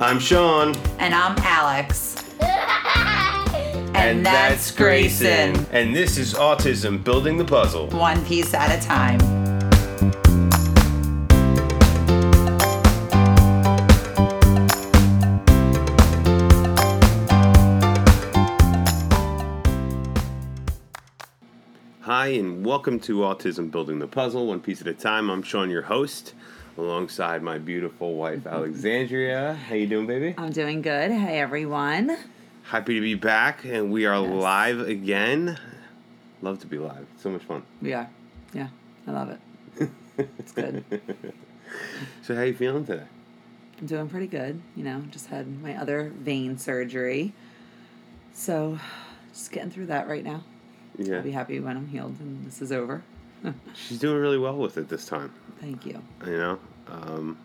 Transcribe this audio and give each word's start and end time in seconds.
I'm 0.00 0.20
Sean. 0.20 0.76
And 1.00 1.12
I'm 1.12 1.36
Alex. 1.38 2.14
And, 3.94 4.24
that's 4.24 4.70
Grayson. 4.70 5.66
And 5.72 5.94
this 5.94 6.18
is 6.18 6.32
Autism 6.34 7.02
Building 7.02 7.36
the 7.36 7.44
Puzzle. 7.44 7.88
One 7.88 8.24
piece 8.24 8.54
at 8.54 8.70
a 8.70 8.86
time. 8.86 9.18
Hi, 22.02 22.28
and 22.28 22.64
welcome 22.64 23.00
to 23.00 23.18
Autism 23.18 23.70
Building 23.72 23.98
the 23.98 24.06
Puzzle, 24.06 24.46
one 24.46 24.60
piece 24.60 24.80
at 24.80 24.86
a 24.86 24.94
time. 24.94 25.28
I'm 25.28 25.42
Sean, 25.42 25.70
your 25.70 25.82
host, 25.82 26.34
alongside 26.78 27.42
my 27.42 27.58
beautiful 27.58 28.14
wife, 28.14 28.40
mm-hmm. 28.40 28.48
Alexandria. 28.48 29.54
How 29.54 29.74
you 29.74 29.86
doing, 29.86 30.06
baby? 30.06 30.34
I'm 30.38 30.52
doing 30.52 30.80
good. 30.80 31.10
Hey, 31.10 31.40
everyone. 31.40 32.16
Happy 32.62 32.94
to 32.94 33.00
be 33.00 33.14
back, 33.14 33.64
and 33.64 33.90
we 33.90 34.06
are 34.06 34.18
live 34.18 34.80
again. 34.80 35.58
Love 36.40 36.60
to 36.60 36.66
be 36.66 36.78
live. 36.78 37.06
So 37.16 37.30
much 37.30 37.42
fun. 37.42 37.64
We 37.82 37.92
are. 37.92 38.08
Yeah, 38.52 38.68
I 39.06 39.10
love 39.10 39.30
it. 39.30 39.90
It's 40.36 40.50
good. 40.50 40.82
So, 42.22 42.34
how 42.34 42.42
you 42.42 42.54
feeling 42.54 42.84
today? 42.84 43.04
I'm 43.80 43.86
doing 43.86 44.08
pretty 44.08 44.26
good. 44.26 44.60
You 44.74 44.82
know, 44.82 45.04
just 45.12 45.26
had 45.26 45.62
my 45.62 45.76
other 45.76 46.10
vein 46.16 46.58
surgery. 46.58 47.34
So, 48.32 48.80
just 49.32 49.52
getting 49.52 49.70
through 49.70 49.86
that 49.86 50.08
right 50.08 50.24
now. 50.24 50.42
Yeah, 50.96 51.18
I'll 51.18 51.22
be 51.22 51.30
happy 51.30 51.60
when 51.60 51.76
I'm 51.76 51.86
healed 51.86 52.16
and 52.18 52.44
this 52.44 52.60
is 52.60 52.72
over. 52.72 53.04
she's 53.74 53.98
doing 53.98 54.20
really 54.20 54.38
well 54.38 54.56
with 54.56 54.76
it 54.78 54.88
this 54.88 55.06
time. 55.06 55.32
Thank 55.60 55.86
you. 55.86 56.00
You 56.26 56.38
know, 56.38 56.58
um, 56.88 57.38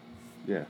yeah. 0.48 0.64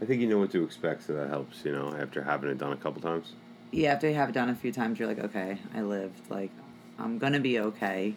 I 0.00 0.04
think 0.04 0.20
you 0.20 0.28
know 0.28 0.38
what 0.38 0.50
to 0.52 0.62
expect, 0.62 1.04
so 1.06 1.14
that 1.14 1.28
helps. 1.28 1.64
You 1.64 1.72
know, 1.72 1.94
after 1.98 2.22
having 2.22 2.50
it 2.50 2.58
done 2.58 2.72
a 2.72 2.76
couple 2.76 3.00
times. 3.00 3.32
Yeah, 3.72 3.92
after 3.94 4.08
you 4.08 4.14
have 4.14 4.28
it 4.28 4.32
done 4.32 4.48
a 4.48 4.54
few 4.54 4.72
times, 4.72 4.98
you're 4.98 5.08
like, 5.08 5.18
okay, 5.18 5.58
I 5.74 5.80
lived. 5.82 6.20
Like, 6.30 6.50
I'm 6.98 7.18
gonna 7.18 7.40
be 7.40 7.58
okay. 7.60 8.14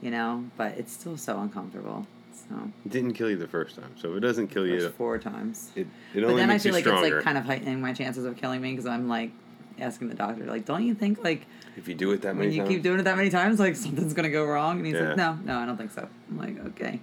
You 0.00 0.10
know, 0.10 0.44
but 0.56 0.76
it's 0.78 0.92
still 0.92 1.16
so 1.16 1.38
uncomfortable. 1.38 2.06
So 2.32 2.56
It 2.84 2.90
didn't 2.90 3.12
kill 3.14 3.30
you 3.30 3.36
the 3.36 3.46
first 3.46 3.76
time, 3.76 3.94
so 3.96 4.10
if 4.10 4.16
it 4.16 4.20
doesn't 4.20 4.48
kill 4.48 4.66
you, 4.66 4.88
four 4.90 5.18
times. 5.18 5.70
it, 5.76 5.86
it 6.14 6.22
But 6.24 6.34
then 6.34 6.50
I 6.50 6.58
feel 6.58 6.72
like 6.72 6.82
stronger. 6.84 7.06
it's 7.06 7.14
like 7.16 7.24
kind 7.24 7.38
of 7.38 7.44
heightening 7.44 7.80
my 7.80 7.92
chances 7.92 8.24
of 8.24 8.36
killing 8.36 8.60
me 8.60 8.72
because 8.72 8.86
I'm 8.86 9.08
like 9.08 9.30
asking 9.78 10.08
the 10.08 10.14
doctor, 10.14 10.44
like, 10.44 10.64
don't 10.64 10.84
you 10.84 10.94
think 10.94 11.22
like 11.24 11.46
if 11.76 11.88
you 11.88 11.94
do 11.94 12.10
it 12.12 12.22
that 12.22 12.34
many 12.36 12.48
when 12.48 12.52
you 12.54 12.62
times, 12.62 12.68
keep 12.70 12.82
doing 12.82 13.00
it 13.00 13.04
that 13.04 13.16
many 13.16 13.30
times, 13.30 13.58
like 13.60 13.76
something's 13.76 14.12
gonna 14.14 14.30
go 14.30 14.44
wrong? 14.44 14.78
And 14.78 14.86
he's 14.86 14.94
Yeah. 14.96 15.08
like, 15.08 15.16
no, 15.16 15.38
no, 15.44 15.58
I 15.58 15.66
don't 15.66 15.76
think 15.76 15.90
so. 15.92 16.08
I'm 16.30 16.38
like, 16.38 16.58
okay. 16.66 17.00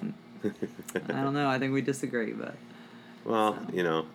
I 0.44 1.22
don't 1.22 1.34
know. 1.34 1.48
I 1.48 1.58
think 1.58 1.72
we 1.72 1.80
disagree, 1.82 2.32
but 2.32 2.54
well, 3.24 3.54
So. 3.54 3.74
you 3.74 3.82
know, 3.82 4.06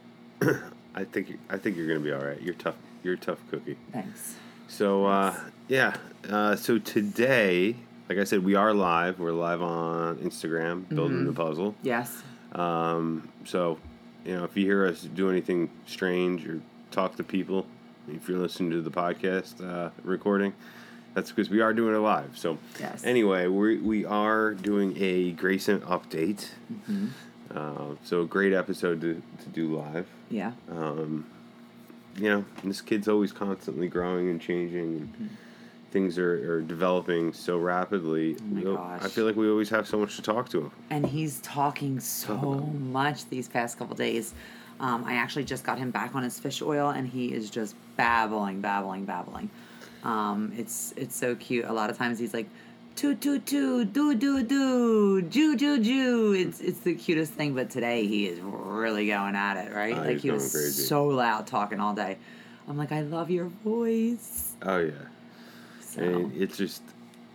I 0.95 1.03
think 1.03 1.37
I 1.49 1.57
think 1.57 1.75
you're 1.77 1.87
gonna 1.87 1.99
be 1.99 2.13
all 2.13 2.23
right. 2.23 2.41
You're 2.41 2.53
tough. 2.55 2.75
You're 3.03 3.15
a 3.15 3.17
tough 3.17 3.39
cookie. 3.51 3.77
thanks. 3.91 4.35
So 4.67 5.05
uh, 5.05 5.35
yeah, 5.67 5.95
uh, 6.29 6.55
so 6.55 6.79
today, 6.79 7.75
like 8.09 8.17
I 8.17 8.23
said, 8.23 8.43
we 8.43 8.55
are 8.55 8.73
live. 8.73 9.19
We're 9.19 9.31
live 9.31 9.61
on 9.61 10.17
Instagram, 10.17 10.87
building 10.89 11.17
Mm-hmm. 11.17 11.25
the 11.27 11.33
puzzle. 11.33 11.75
Yes. 11.83 12.23
Um, 12.53 13.27
so, 13.45 13.77
you 14.25 14.35
know, 14.35 14.43
if 14.45 14.55
you 14.55 14.65
hear 14.65 14.85
us 14.85 15.01
do 15.01 15.29
anything 15.29 15.69
strange 15.87 16.47
or 16.47 16.61
talk 16.91 17.15
to 17.17 17.23
people, 17.23 17.65
if 18.07 18.27
you're 18.27 18.39
listening 18.39 18.71
to 18.71 18.81
the 18.81 18.91
podcast 18.91 19.63
uh, 19.63 19.89
recording, 20.03 20.53
that's 21.13 21.31
because 21.31 21.49
we 21.49 21.61
are 21.61 21.73
doing 21.73 21.95
it 21.95 21.99
live. 21.99 22.37
So, 22.37 22.57
Yes. 22.79 23.03
anyway, 23.03 23.47
we 23.47 23.77
we 23.77 24.05
are 24.05 24.53
doing 24.53 24.95
a 24.99 25.31
Grayson 25.31 25.79
update. 25.81 26.49
Mm-hmm. 26.71 27.07
Uh, 27.55 27.95
so, 28.03 28.21
a 28.21 28.25
great 28.25 28.53
episode 28.53 29.01
to, 29.01 29.21
to 29.43 29.49
do 29.49 29.77
live. 29.77 30.07
Yeah. 30.29 30.53
Um, 30.71 31.25
you 32.17 32.29
know, 32.29 32.45
this 32.63 32.81
kid's 32.81 33.07
always 33.07 33.31
constantly 33.31 33.87
growing 33.87 34.29
and 34.29 34.39
changing. 34.41 34.95
And 35.19 35.29
Things 35.91 36.17
are, 36.17 36.55
are 36.55 36.61
developing 36.61 37.33
so 37.33 37.59
rapidly. 37.59 38.33
Mm-hmm. 38.33 38.67
Oh 38.67 38.71
my 38.71 38.77
gosh. 38.77 39.01
I 39.03 39.07
feel 39.09 39.25
like 39.25 39.35
we 39.35 39.47
always 39.47 39.69
have 39.69 39.87
so 39.87 39.99
much 39.99 40.15
to 40.15 40.23
talk 40.23 40.49
to 40.49 40.61
him. 40.61 40.71
and 40.89 41.05
he's 41.05 41.39
talking 41.41 41.99
so 41.99 42.35
much 42.35 43.29
these 43.29 43.47
past 43.47 43.77
couple 43.77 43.95
days. 43.95 44.33
Um, 44.83 45.05
I 45.05 45.13
actually 45.13 45.45
just 45.45 45.63
got 45.63 45.77
him 45.77 45.91
back 45.91 46.13
on 46.13 46.23
his 46.23 46.37
fish 46.37 46.61
oil, 46.61 46.89
and 46.89 47.07
he 47.07 47.33
is 47.33 47.49
just 47.49 47.73
babbling, 47.95 48.59
babbling, 48.59 49.05
babbling. 49.05 49.49
Um, 50.03 50.51
it's 50.57 50.93
it's 50.97 51.15
so 51.15 51.35
cute. 51.35 51.63
A 51.63 51.71
lot 51.71 51.89
of 51.89 51.97
times 51.97 52.19
he's 52.19 52.33
like, 52.33 52.49
"Toot 52.97 53.21
toot 53.21 53.45
toot, 53.45 53.93
do 53.93 54.13
do 54.13 54.43
do, 54.43 55.21
ju 55.21 55.55
ju 55.55 55.81
ju." 55.81 56.33
It's 56.33 56.59
it's 56.59 56.79
the 56.79 56.95
cutest 56.95 57.31
thing. 57.31 57.55
But 57.55 57.69
today 57.69 58.05
he 58.07 58.27
is 58.27 58.41
really 58.41 59.07
going 59.07 59.37
at 59.37 59.55
it, 59.55 59.73
right? 59.73 59.95
Oh, 59.95 60.01
like 60.01 60.17
he 60.17 60.31
was 60.31 60.51
crazy. 60.51 60.83
so 60.83 61.05
loud, 61.05 61.47
talking 61.47 61.79
all 61.79 61.93
day. 61.93 62.17
I'm 62.67 62.77
like, 62.77 62.91
I 62.91 63.01
love 63.03 63.29
your 63.29 63.47
voice. 63.63 64.53
Oh, 64.61 64.79
yeah. 64.79 64.91
So 65.81 66.01
And 66.01 66.41
it's 66.41 66.57
just. 66.57 66.81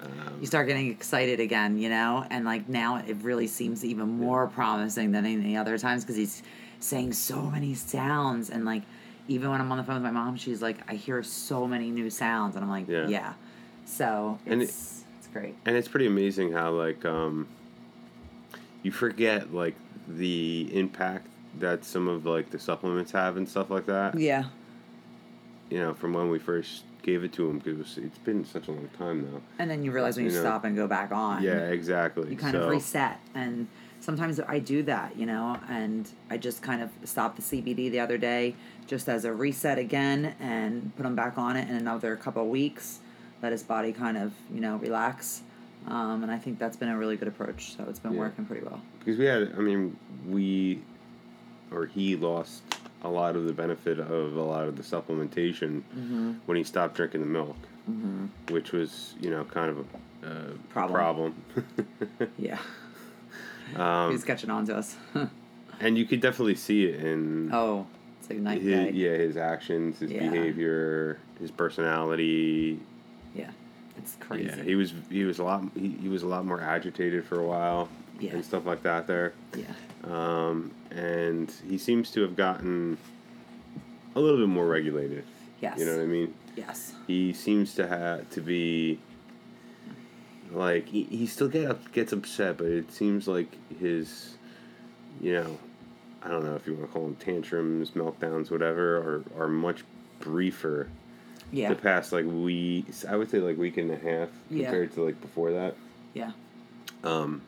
Um, 0.01 0.39
you 0.41 0.47
start 0.47 0.69
getting 0.69 0.91
excited 0.91 1.41
again, 1.41 1.79
you 1.79 1.89
know, 1.89 2.25
and 2.31 2.45
like 2.45 2.69
now 2.69 2.97
it 2.97 3.17
really 3.23 3.47
seems 3.49 3.85
even 3.85 4.07
more 4.09 4.47
promising 4.47 5.11
than 5.11 5.27
any 5.27 5.57
other 5.57 5.77
times 5.77 6.05
because 6.05 6.15
he's 6.15 6.43
saying 6.81 7.13
so 7.13 7.43
many 7.43 7.75
sounds 7.75 8.51
and 8.51 8.65
like 8.65 8.83
even 9.27 9.51
when 9.51 9.61
I'm 9.61 9.71
on 9.71 9.77
the 9.79 9.85
phone 9.85 9.97
with 9.97 10.05
my 10.05 10.11
mom, 10.11 10.37
she's 10.37 10.63
like, 10.63 10.79
I 10.91 10.95
hear 10.95 11.23
so 11.23 11.67
many 11.67 11.91
new 11.91 12.09
sounds, 12.09 12.55
and 12.57 12.65
I'm 12.65 12.71
like, 12.71 12.89
Yeah. 12.89 13.09
yeah. 13.09 13.33
So 13.85 14.39
And 14.47 14.63
it- 14.63 14.65
it's 14.71 15.05
it's 15.19 15.27
great. 15.29 15.55
and 15.67 15.77
it's 15.77 15.89
pretty 15.89 16.07
amazing 16.07 16.53
how 16.53 16.71
like 16.73 17.05
um 17.05 17.47
you 18.83 18.91
forget 18.93 19.53
like 19.53 19.75
the 20.09 20.69
impact 20.73 21.27
that 21.59 21.85
some 21.85 22.09
of 22.09 22.25
like 22.25 22.51
the 22.51 22.59
supplements 22.59 23.13
have 23.13 23.37
and 23.37 23.49
stuff 23.49 23.69
like 23.71 23.87
that 23.87 24.19
Yeah, 24.19 24.45
you 25.71 25.79
know 25.81 25.93
from 25.95 26.13
when 26.15 26.31
we 26.31 26.39
first 26.39 26.85
gave 27.03 27.25
it 27.25 27.33
to 27.35 27.49
him 27.49 27.59
because 27.59 27.97
it's 27.99 28.19
been 28.19 28.45
such 28.45 28.69
a 28.69 28.73
long 28.73 28.89
time 28.99 29.23
now 29.31 29.41
and 29.59 29.71
then 29.71 29.83
you 29.83 29.91
realize 29.93 30.17
when 30.17 30.27
you, 30.27 30.31
You 30.31 30.37
know. 30.39 30.43
stop 30.45 30.65
and 30.65 30.77
go 30.77 30.87
back 30.87 31.11
on. 31.13 31.43
yeah 31.43 31.69
exactly 31.71 32.31
you 32.31 32.37
kind 32.37 32.53
so, 32.55 32.63
of 32.65 32.71
reset 32.71 33.19
and 33.35 33.67
sometimes 34.01 34.41
i 34.49 34.59
do 34.59 34.83
that 34.83 35.17
you 35.17 35.27
know 35.27 35.59
and 35.69 36.09
i 36.31 36.37
just 36.37 36.63
kind 36.63 36.81
of 36.83 36.91
stopped 37.05 37.37
the 37.37 37.43
cbd 37.43 37.91
the 37.91 38.01
other 38.01 38.19
day 38.19 38.55
just 38.87 39.09
as 39.09 39.25
a 39.25 39.33
reset 39.33 39.79
again 39.79 40.35
and 40.41 40.95
put 40.97 41.05
him 41.05 41.15
back 41.15 41.37
on 41.39 41.57
it 41.57 41.69
in 41.69 41.77
another 41.77 42.17
couple 42.17 42.43
of 42.43 42.49
weeks 42.49 43.01
let 43.43 43.53
his 43.53 43.63
body 43.63 43.93
kind 43.93 44.17
of 44.17 44.33
you 44.53 44.61
know 44.61 44.77
relax 44.77 45.43
um, 45.87 46.23
and 46.23 46.31
i 46.31 46.39
think 46.39 46.59
that's 46.59 46.77
been 46.77 46.89
a 46.89 46.97
really 46.97 47.17
good 47.17 47.29
approach 47.29 47.77
so 47.77 47.85
it's 47.89 47.99
been 47.99 48.13
Yeah. 48.13 48.21
working 48.21 48.45
pretty 48.45 48.65
well 48.65 48.81
because 49.01 49.19
we 49.19 49.25
had 49.27 49.53
i 49.57 49.61
mean 49.61 49.97
we 50.27 50.81
or 51.71 51.87
he 51.87 52.17
lost 52.17 52.63
a 53.03 53.09
lot 53.09 53.37
of 53.37 53.45
the 53.45 53.53
benefit 53.53 53.99
of 54.01 54.37
a 54.37 54.43
lot 54.43 54.67
of 54.67 54.77
the 54.77 54.83
supplementation 54.83 55.83
mm-hmm. 55.97 56.33
when 56.47 56.57
he 56.57 56.65
stopped 56.65 56.95
drinking 56.95 57.21
the 57.21 57.27
milk 57.27 57.57
Mm-hmm. 57.91 58.53
which 58.53 58.73
was 58.73 59.15
you 59.19 59.31
know 59.31 59.45
kind 59.45 59.71
of 59.71 59.79
a, 59.79 60.27
a 60.27 60.45
Problem. 60.69 61.33
problem. 61.55 62.29
yeah 62.39 62.59
um, 63.77 64.11
he's 64.13 64.25
catching 64.25 64.51
on 64.51 64.67
to 64.67 64.77
us. 64.77 64.97
and 65.81 65.97
you 65.99 66.05
could 66.05 66.21
definitely 66.21 66.55
see 66.57 66.85
it 66.87 67.05
in 67.05 67.51
oh 67.53 67.87
it's 68.21 68.29
like 68.31 68.39
night 68.41 68.61
his, 68.63 68.71
day 68.73 68.91
yeah 68.93 69.11
his 69.17 69.37
actions 69.37 69.99
his 70.01 70.11
Yeah. 70.11 70.29
behavior 70.29 71.19
his 71.41 71.51
personality. 71.51 72.81
Yeah 73.35 73.51
it's 73.97 74.17
crazy. 74.21 74.45
yeah 74.47 74.63
he 74.63 74.75
was 74.75 74.93
he 75.11 75.25
was 75.25 75.39
a 75.39 75.45
lot 75.45 75.63
he, 75.75 75.89
he 76.01 76.09
was 76.09 76.23
a 76.23 76.27
lot 76.27 76.45
more 76.45 76.61
agitated 76.61 77.25
for 77.25 77.41
a 77.41 77.45
while 77.47 77.89
Yeah. 78.21 78.33
and 78.33 78.45
stuff 78.45 78.67
like 78.67 78.83
that 78.83 79.07
there. 79.07 79.33
Yeah. 79.57 79.65
Um, 80.05 80.71
and 80.91 81.53
he 81.69 81.79
seems 81.79 82.11
to 82.13 82.23
have 82.23 82.35
gotten 82.37 82.97
a 84.15 84.21
little 84.21 84.39
bit 84.39 84.49
more 84.49 84.67
regulated. 84.67 85.25
Yes. 85.61 85.79
You 85.79 85.87
know 85.87 85.97
what 85.97 86.03
i 86.03 86.07
mean? 86.07 86.35
Yes. 86.57 86.93
He 87.07 87.33
seems 87.33 87.75
to 87.75 87.87
have 87.87 88.29
to 88.31 88.41
be 88.41 88.99
like 90.53 90.89
he, 90.89 91.05
he 91.05 91.27
still 91.27 91.49
get 91.49 91.71
up, 91.71 91.93
gets 91.93 92.13
upset 92.13 92.57
but 92.59 92.67
it 92.67 92.91
seems 92.93 93.29
like 93.29 93.49
his 93.81 94.37
you 95.21 95.33
know 95.35 95.59
i 96.23 96.29
don't 96.29 96.45
know 96.45 96.55
if 96.55 96.67
you 96.67 96.75
want 96.75 96.87
to 96.87 96.93
call 96.93 97.03
them 97.03 97.17
tantrums 97.17 97.91
meltdowns 97.93 98.51
whatever 98.51 98.97
are, 98.97 99.25
are 99.45 99.49
much 99.49 99.85
briefer 100.21 100.89
yeah 101.53 101.69
the 101.69 101.75
past 101.75 102.13
like 102.13 102.25
week 102.27 102.87
i 103.09 103.17
would 103.17 103.31
say 103.31 103.39
like 103.39 103.57
week 103.59 103.77
and 103.77 103.91
a 103.91 103.97
half 103.99 104.29
Yeah. 104.51 104.65
compared 104.65 104.93
to 104.95 105.05
like 105.05 105.21
before 105.21 105.53
that 105.53 105.75
yeah 106.15 106.33
um 107.05 107.43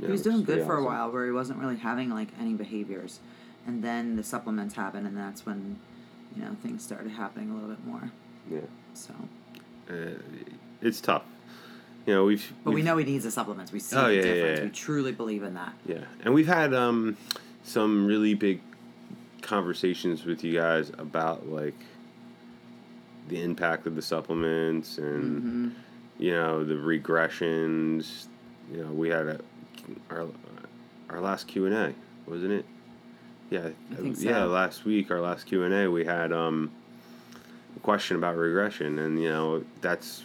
He 0.00 0.06
was 0.06 0.22
doing 0.22 0.44
good 0.44 0.64
for 0.66 0.76
a 0.76 0.84
while 0.84 1.10
where 1.10 1.26
he 1.26 1.32
wasn't 1.32 1.58
really 1.58 1.76
having 1.76 2.10
like 2.10 2.28
any 2.40 2.54
behaviors. 2.54 3.20
And 3.66 3.84
then 3.84 4.16
the 4.16 4.24
supplements 4.24 4.74
happened 4.74 5.06
and 5.06 5.16
that's 5.16 5.46
when, 5.46 5.78
you 6.34 6.42
know, 6.42 6.56
things 6.62 6.82
started 6.82 7.12
happening 7.12 7.50
a 7.50 7.54
little 7.54 7.68
bit 7.68 7.86
more. 7.86 8.10
yeah 8.50 8.60
So 8.94 9.14
uh, 9.88 10.18
it's 10.80 11.00
tough 11.00 11.22
you 12.06 12.14
know 12.14 12.24
we've 12.24 12.52
But 12.64 12.70
we 12.70 12.76
we've- 12.76 12.86
know 12.86 12.96
he 12.96 13.04
needs 13.04 13.24
the 13.24 13.30
supplements. 13.30 13.72
We 13.72 13.78
see 13.80 13.96
Oh, 13.96 14.08
the 14.08 14.14
yeah, 14.14 14.20
yeah, 14.22 14.32
difference. 14.34 14.58
yeah. 14.58 14.64
We 14.64 14.70
truly 14.70 15.12
believe 15.12 15.42
in 15.42 15.54
that. 15.54 15.72
Yeah, 15.86 16.04
and 16.24 16.34
we've 16.34 16.46
had 16.46 16.74
um, 16.74 17.16
some 17.64 18.06
really 18.06 18.34
big 18.34 18.60
conversations 19.42 20.24
with 20.24 20.44
you 20.44 20.54
guys 20.54 20.90
about 20.98 21.48
like 21.48 21.74
the 23.28 23.42
impact 23.42 23.86
of 23.86 23.94
the 23.96 24.02
supplements 24.02 24.98
and 24.98 25.42
hmm 25.42 25.68
you 26.18 26.30
know 26.32 26.62
the 26.62 26.74
regressions. 26.74 28.26
You 28.72 28.84
know, 28.84 28.92
we 28.92 29.08
had 29.08 29.26
a 29.26 29.40
our 30.10 30.26
our 31.10 31.20
last 31.20 31.48
Q 31.48 31.66
and 31.66 31.74
A, 31.74 31.94
wasn't 32.26 32.52
it? 32.52 32.64
Yeah, 33.50 33.68
I 33.90 33.94
think 33.96 34.16
yeah. 34.20 34.44
Last 34.44 34.84
week, 34.84 35.10
our 35.10 35.20
last 35.20 35.46
Q 35.46 35.64
and 35.64 35.74
A, 35.74 35.90
we 35.90 36.04
had 36.04 36.32
um, 36.32 36.70
a 37.76 37.80
question 37.80 38.16
about 38.16 38.36
regression, 38.36 38.98
and 39.00 39.20
you 39.20 39.28
know 39.28 39.64
that's 39.80 40.24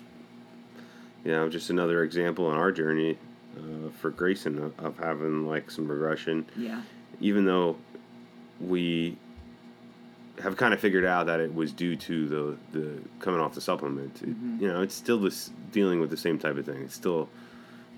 you 1.28 1.34
know 1.34 1.50
just 1.50 1.70
another 1.70 2.04
example 2.04 2.50
in 2.50 2.56
our 2.58 2.72
journey 2.72 3.18
uh, 3.58 3.90
for 4.00 4.12
Grayson 4.12 4.58
of, 4.64 4.80
of 4.80 4.98
having 4.98 5.46
like 5.46 5.70
some 5.70 5.86
regression, 5.90 6.46
Yeah. 6.56 6.82
even 7.20 7.46
though 7.46 7.76
we 8.62 9.18
have 10.42 10.56
kind 10.56 10.74
of 10.74 10.80
figured 10.80 11.04
out 11.04 11.26
that 11.26 11.40
it 11.42 11.54
was 11.54 11.74
due 11.74 11.98
to 11.98 12.28
the 12.30 12.58
the 12.80 12.92
coming 13.20 13.42
off 13.42 13.54
the 13.54 13.60
supplement. 13.62 14.22
It, 14.24 14.30
Mhm. 14.30 14.62
You 14.62 14.68
know, 14.70 14.82
it's 14.82 14.96
still 14.96 15.20
this 15.20 15.52
dealing 15.74 16.00
with 16.00 16.10
the 16.12 16.18
same 16.18 16.40
type 16.40 16.56
of 16.56 16.66
thing. 16.66 16.82
It's 16.84 16.96
still 16.96 17.28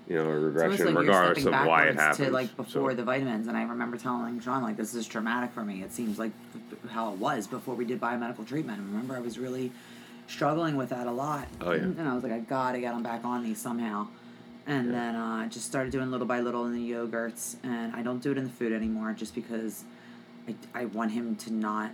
you 0.08 0.16
know 0.16 0.28
a 0.28 0.38
regression 0.40 0.86
like 0.86 0.96
regardless 1.06 1.44
of 1.44 1.52
why 1.52 1.84
it 1.84 1.94
happens. 1.94 2.26
To 2.26 2.32
like 2.32 2.56
before 2.56 2.90
So- 2.90 2.96
the 2.96 3.04
vitamins, 3.04 3.46
and 3.46 3.56
I 3.56 3.62
remember 3.62 3.96
telling 3.96 4.40
Sean 4.40 4.62
like 4.64 4.76
this 4.76 4.92
is 4.94 5.06
traumatic 5.06 5.52
for 5.52 5.62
me. 5.64 5.82
It 5.84 5.92
seems 5.92 6.18
like 6.18 6.32
how 6.88 7.12
it 7.12 7.18
was 7.18 7.46
before 7.46 7.76
we 7.76 7.84
did 7.84 8.00
biomedical 8.00 8.44
treatment. 8.44 8.78
And 8.80 8.88
remember, 8.88 9.14
I 9.14 9.20
was 9.20 9.38
really 9.38 9.70
struggling 10.30 10.76
with 10.76 10.90
that 10.90 11.06
a 11.06 11.10
lot. 11.12 11.48
Oh, 11.60 11.72
yeah. 11.72 11.82
And 11.82 12.00
I 12.08 12.14
was 12.14 12.22
like, 12.22 12.32
I 12.32 12.38
gotta 12.40 12.78
get 12.80 12.92
them 12.92 13.02
back 13.02 13.24
on 13.24 13.42
these 13.42 13.58
somehow. 13.60 14.06
And 14.66 14.86
Yeah. 14.86 14.92
then 14.92 15.16
uh, 15.16 15.42
I 15.44 15.48
just 15.48 15.66
started 15.66 15.90
doing 15.92 16.10
little 16.10 16.26
by 16.26 16.40
little 16.40 16.66
in 16.66 16.72
the 16.74 16.90
yogurts, 16.92 17.56
and 17.62 17.94
I 17.94 18.02
don't 18.02 18.22
do 18.22 18.30
it 18.30 18.38
in 18.38 18.44
the 18.44 18.50
food 18.50 18.72
anymore, 18.72 19.12
just 19.12 19.34
because 19.34 19.84
I, 20.48 20.54
I 20.74 20.84
want 20.86 21.10
him 21.12 21.36
to 21.36 21.52
not 21.52 21.90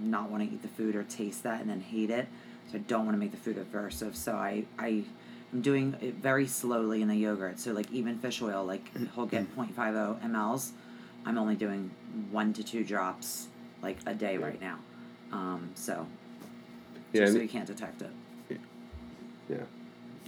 not 0.00 0.30
want 0.30 0.42
to 0.46 0.48
eat 0.54 0.60
the 0.62 0.68
food 0.68 0.94
or 0.94 1.02
taste 1.04 1.42
that 1.44 1.60
and 1.62 1.70
then 1.70 1.80
hate 1.80 2.10
it. 2.10 2.26
So 2.70 2.76
I 2.76 2.80
don't 2.82 3.04
want 3.06 3.14
to 3.14 3.18
make 3.18 3.30
the 3.30 3.36
food 3.38 3.56
aversive. 3.56 4.14
So 4.14 4.32
I 4.34 4.64
I 4.78 5.04
am 5.52 5.60
doing 5.62 5.96
it 6.00 6.14
very 6.14 6.46
slowly 6.46 7.02
in 7.02 7.08
the 7.08 7.16
yogurt. 7.16 7.58
So 7.58 7.72
like 7.72 7.90
even 7.92 8.18
fish 8.18 8.40
oil, 8.42 8.64
like 8.64 8.84
he'll 9.14 9.26
get 9.26 9.54
0.50 9.56 10.20
mLs. 10.22 10.70
I'm 11.24 11.38
only 11.38 11.54
doing 11.56 11.90
one 12.30 12.52
to 12.54 12.62
two 12.62 12.84
drops 12.84 13.48
like 13.82 13.96
a 14.06 14.14
day 14.14 14.36
right 14.38 14.60
now. 14.60 14.78
Um, 15.32 15.70
so 15.74 16.06
Yeah, 17.12 17.22
just 17.22 17.32
so 17.32 17.40
and- 17.40 17.48
he 17.48 17.52
can't 17.52 17.66
detect 17.66 18.02
it. 18.02 18.10
Yeah. 19.48 19.58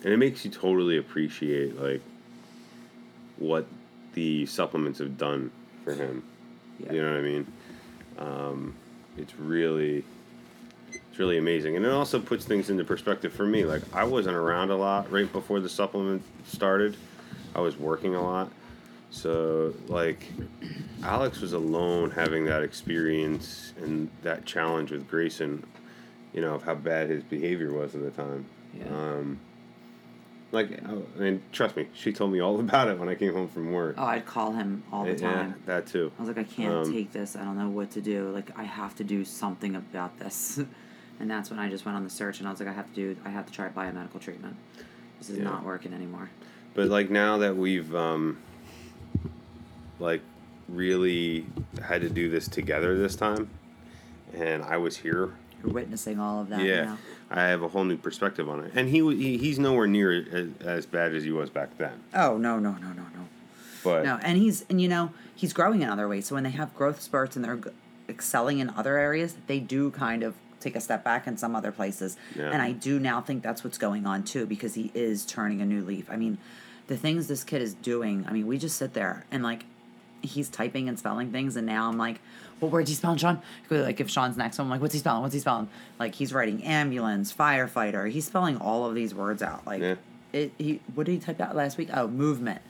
And 0.05 0.13
it 0.13 0.17
makes 0.17 0.45
you 0.45 0.51
totally 0.53 0.97
appreciate 0.97 1.81
like 1.81 2.01
what 3.37 3.67
the 4.15 4.47
supplements 4.47 5.01
have 5.01 5.19
done 5.19 5.51
for 5.85 5.93
him. 5.93 6.23
Yeah. 6.79 6.93
You 6.93 7.03
know 7.03 7.11
what 7.11 7.19
I 7.19 7.23
mean? 7.23 7.47
Um, 8.19 8.75
it's 9.17 9.35
really 9.37 10.05
it's 10.93 11.19
really 11.19 11.39
amazing. 11.39 11.75
And 11.77 11.85
it 11.85 11.91
also 11.91 12.21
puts 12.21 12.45
things 12.45 12.71
into 12.71 12.85
perspective 12.85 13.33
for 13.33 13.45
me. 13.45 13.65
Like 13.65 13.83
I 13.93 14.05
wasn't 14.05 14.37
around 14.37 14.71
a 14.71 14.77
lot 14.77 15.11
right 15.11 15.31
before 15.33 15.59
the 15.59 15.69
supplement 15.69 16.23
started. 16.47 16.97
I 17.57 17.61
was 17.61 17.77
working 17.77 18.15
a 18.15 18.23
lot. 18.23 18.53
So 19.11 19.75
like 19.89 20.27
Alex 21.03 21.41
was 21.41 21.55
alone 21.55 22.13
having 22.13 22.45
that 22.45 22.63
experience 22.63 23.73
and 23.83 24.09
that 24.23 24.45
challenge 24.45 24.93
with 24.93 25.09
Grayson, 25.09 25.67
you 26.33 26.41
know, 26.41 26.55
of 26.55 26.63
how 26.63 26.75
bad 26.75 27.09
his 27.11 27.23
behavior 27.23 27.73
was 27.73 27.95
at 27.95 28.03
the 28.03 28.11
time. 28.11 28.47
Yeah. 28.79 28.87
Um, 28.89 29.41
like, 30.51 30.71
I 30.83 31.21
mean, 31.21 31.43
trust 31.53 31.77
me, 31.77 31.89
she 31.95 32.13
told 32.13 32.33
me 32.33 32.41
all 32.41 32.59
about 32.61 32.89
it 32.89 32.99
when 32.99 33.09
I 33.09 33.15
came 33.15 33.33
home 33.33 33.49
from 33.49 33.73
work. 33.73 33.97
Oh, 33.99 34.05
I'd 34.05 34.27
call 34.27 34.53
him 34.53 34.83
all 34.93 35.05
the 35.05 35.13
Yeah, 35.13 35.19
time. 35.19 35.55
that 35.67 35.87
too. 35.87 36.11
I 36.19 36.23
was 36.23 36.29
like, 36.29 36.39
I 36.39 36.45
can't 36.51 36.75
Um, 36.87 36.93
take 36.93 37.13
this. 37.13 37.37
I 37.37 37.45
don't 37.45 37.59
know 37.59 37.69
what 37.69 37.91
to 37.93 38.01
do. 38.01 38.31
Like, 38.31 38.57
I 38.59 38.65
have 38.65 38.95
to 38.97 39.05
do 39.05 39.25
something 39.25 39.77
about 39.77 40.19
this. 40.19 40.59
and 41.21 41.31
that's 41.31 41.51
when 41.51 41.59
I 41.59 41.69
just 41.69 41.85
went 41.85 41.97
on 41.97 42.05
the 42.05 42.11
search 42.11 42.39
and 42.39 42.49
I 42.49 42.51
was 42.51 42.61
like, 42.61 42.69
I 42.69 42.73
have 42.73 42.89
to 42.89 42.95
do, 42.95 43.17
I 43.25 43.31
have 43.31 43.47
to 43.47 43.53
try 43.53 43.69
biomedical 43.69 44.21
treatment. 44.21 44.57
This 45.19 45.31
is 45.31 45.39
Yeah. 45.39 45.45
not 45.45 45.65
working 45.65 45.93
anymore. 45.93 46.31
But 46.75 46.89
like 46.89 47.11
now 47.11 47.39
that 47.39 47.57
we've 47.57 47.93
um, 47.95 48.39
like 49.99 50.23
really 50.69 51.45
had 51.83 52.03
to 52.03 52.09
do 52.09 52.31
this 52.31 52.47
together 52.49 52.97
this 52.97 53.17
time, 53.17 53.51
and 54.33 54.63
I 54.63 54.77
was 54.77 54.99
here, 54.99 55.33
You're 55.63 55.73
witnessing 55.73 56.21
all 56.21 56.41
of 56.41 56.49
that 56.51 56.63
yeah, 56.63 56.85
now. 56.85 56.99
I 57.31 57.47
have 57.47 57.63
a 57.63 57.69
whole 57.69 57.85
new 57.85 57.97
perspective 57.97 58.49
on 58.49 58.65
it. 58.65 58.73
And 58.75 58.89
he, 58.89 58.99
he 59.17 59.39
he's 59.39 59.59
nowhere 59.59 59.87
near 59.87 60.13
as, 60.13 60.49
as 60.61 60.87
bad 60.87 61.15
as 61.15 61.25
he 61.25 61.33
was 61.33 61.51
back 61.51 61.77
then. 61.79 62.01
Oh, 62.15 62.37
no, 62.39 62.59
no, 62.59 62.73
no, 62.73 62.89
no, 62.89 63.03
no. 63.03 63.29
But 63.83 64.05
No, 64.05 64.19
and 64.23 64.39
he's, 64.39 64.65
and 64.71 64.81
you 64.81 64.89
know, 64.89 65.13
he's 65.35 65.53
growing 65.53 65.83
in 65.83 65.89
other 65.89 66.09
ways. 66.09 66.27
So 66.27 66.35
when 66.35 66.45
they 66.45 66.51
have 66.51 66.75
growth 66.75 67.01
spurts 67.01 67.37
and 67.37 67.45
they're 67.45 67.61
excelling 68.09 68.59
in 68.61 68.71
other 68.71 68.97
areas, 68.99 69.37
they 69.47 69.61
do 69.61 69.91
kind 69.91 70.23
of 70.23 70.35
take 70.61 70.75
a 70.75 70.81
step 70.81 71.05
back 71.05 71.27
in 71.27 71.37
some 71.37 71.55
other 71.55 71.73
places. 71.73 72.17
Yeah. 72.37 72.51
And 72.51 72.63
I 72.63 72.73
do 72.73 72.99
now 72.99 73.21
think 73.21 73.43
that's 73.43 73.63
what's 73.63 73.79
going 73.79 74.07
on 74.07 74.25
too, 74.25 74.47
because 74.47 74.75
he 74.75 74.91
is 74.95 75.27
turning 75.27 75.61
a 75.61 75.67
new 75.67 75.85
leaf. 75.85 76.11
I 76.11 76.17
mean, 76.17 76.39
the 76.87 76.97
things 76.97 77.29
this 77.29 77.45
kid 77.45 77.63
is 77.63 77.75
doing, 77.75 78.25
I 78.29 78.33
mean, 78.33 78.47
we 78.47 78.59
just 78.59 78.77
sit 78.77 78.95
there 78.95 79.25
and 79.31 79.43
like, 79.43 79.65
he's 80.21 80.49
typing 80.49 80.89
and 80.89 80.99
spelling 80.99 81.31
things, 81.31 81.55
and 81.55 81.65
now 81.65 81.89
I'm 81.89 81.97
like, 81.97 82.21
what 82.61 82.71
word's 82.73 82.89
he 82.91 82.95
spelling, 82.97 83.19
Sean? 83.19 83.41
Like, 83.71 84.01
if 84.01 84.11
Sean's 84.11 84.37
next, 84.37 84.59
I'm 84.59 84.69
like, 84.71 84.81
what's 84.81 84.93
he 84.95 85.01
spelling? 85.01 85.23
What's 85.23 85.35
he 85.35 85.41
spelling? 85.41 85.69
Like, 85.99 86.15
he's 86.15 86.33
writing 86.33 86.63
ambulance, 86.65 87.33
firefighter. 87.33 88.11
He's 88.11 88.27
spelling 88.27 88.57
all 88.59 88.85
of 88.87 88.95
these 88.95 89.15
words 89.15 89.43
out. 89.43 89.67
Like, 89.67 89.81
Yeah. 89.83 89.95
it. 90.33 90.53
He 90.59 90.81
what 90.95 91.07
did 91.07 91.13
he 91.13 91.19
type 91.19 91.41
out 91.41 91.55
last 91.57 91.79
week? 91.79 91.89
Oh, 91.93 92.07
movement. 92.09 92.61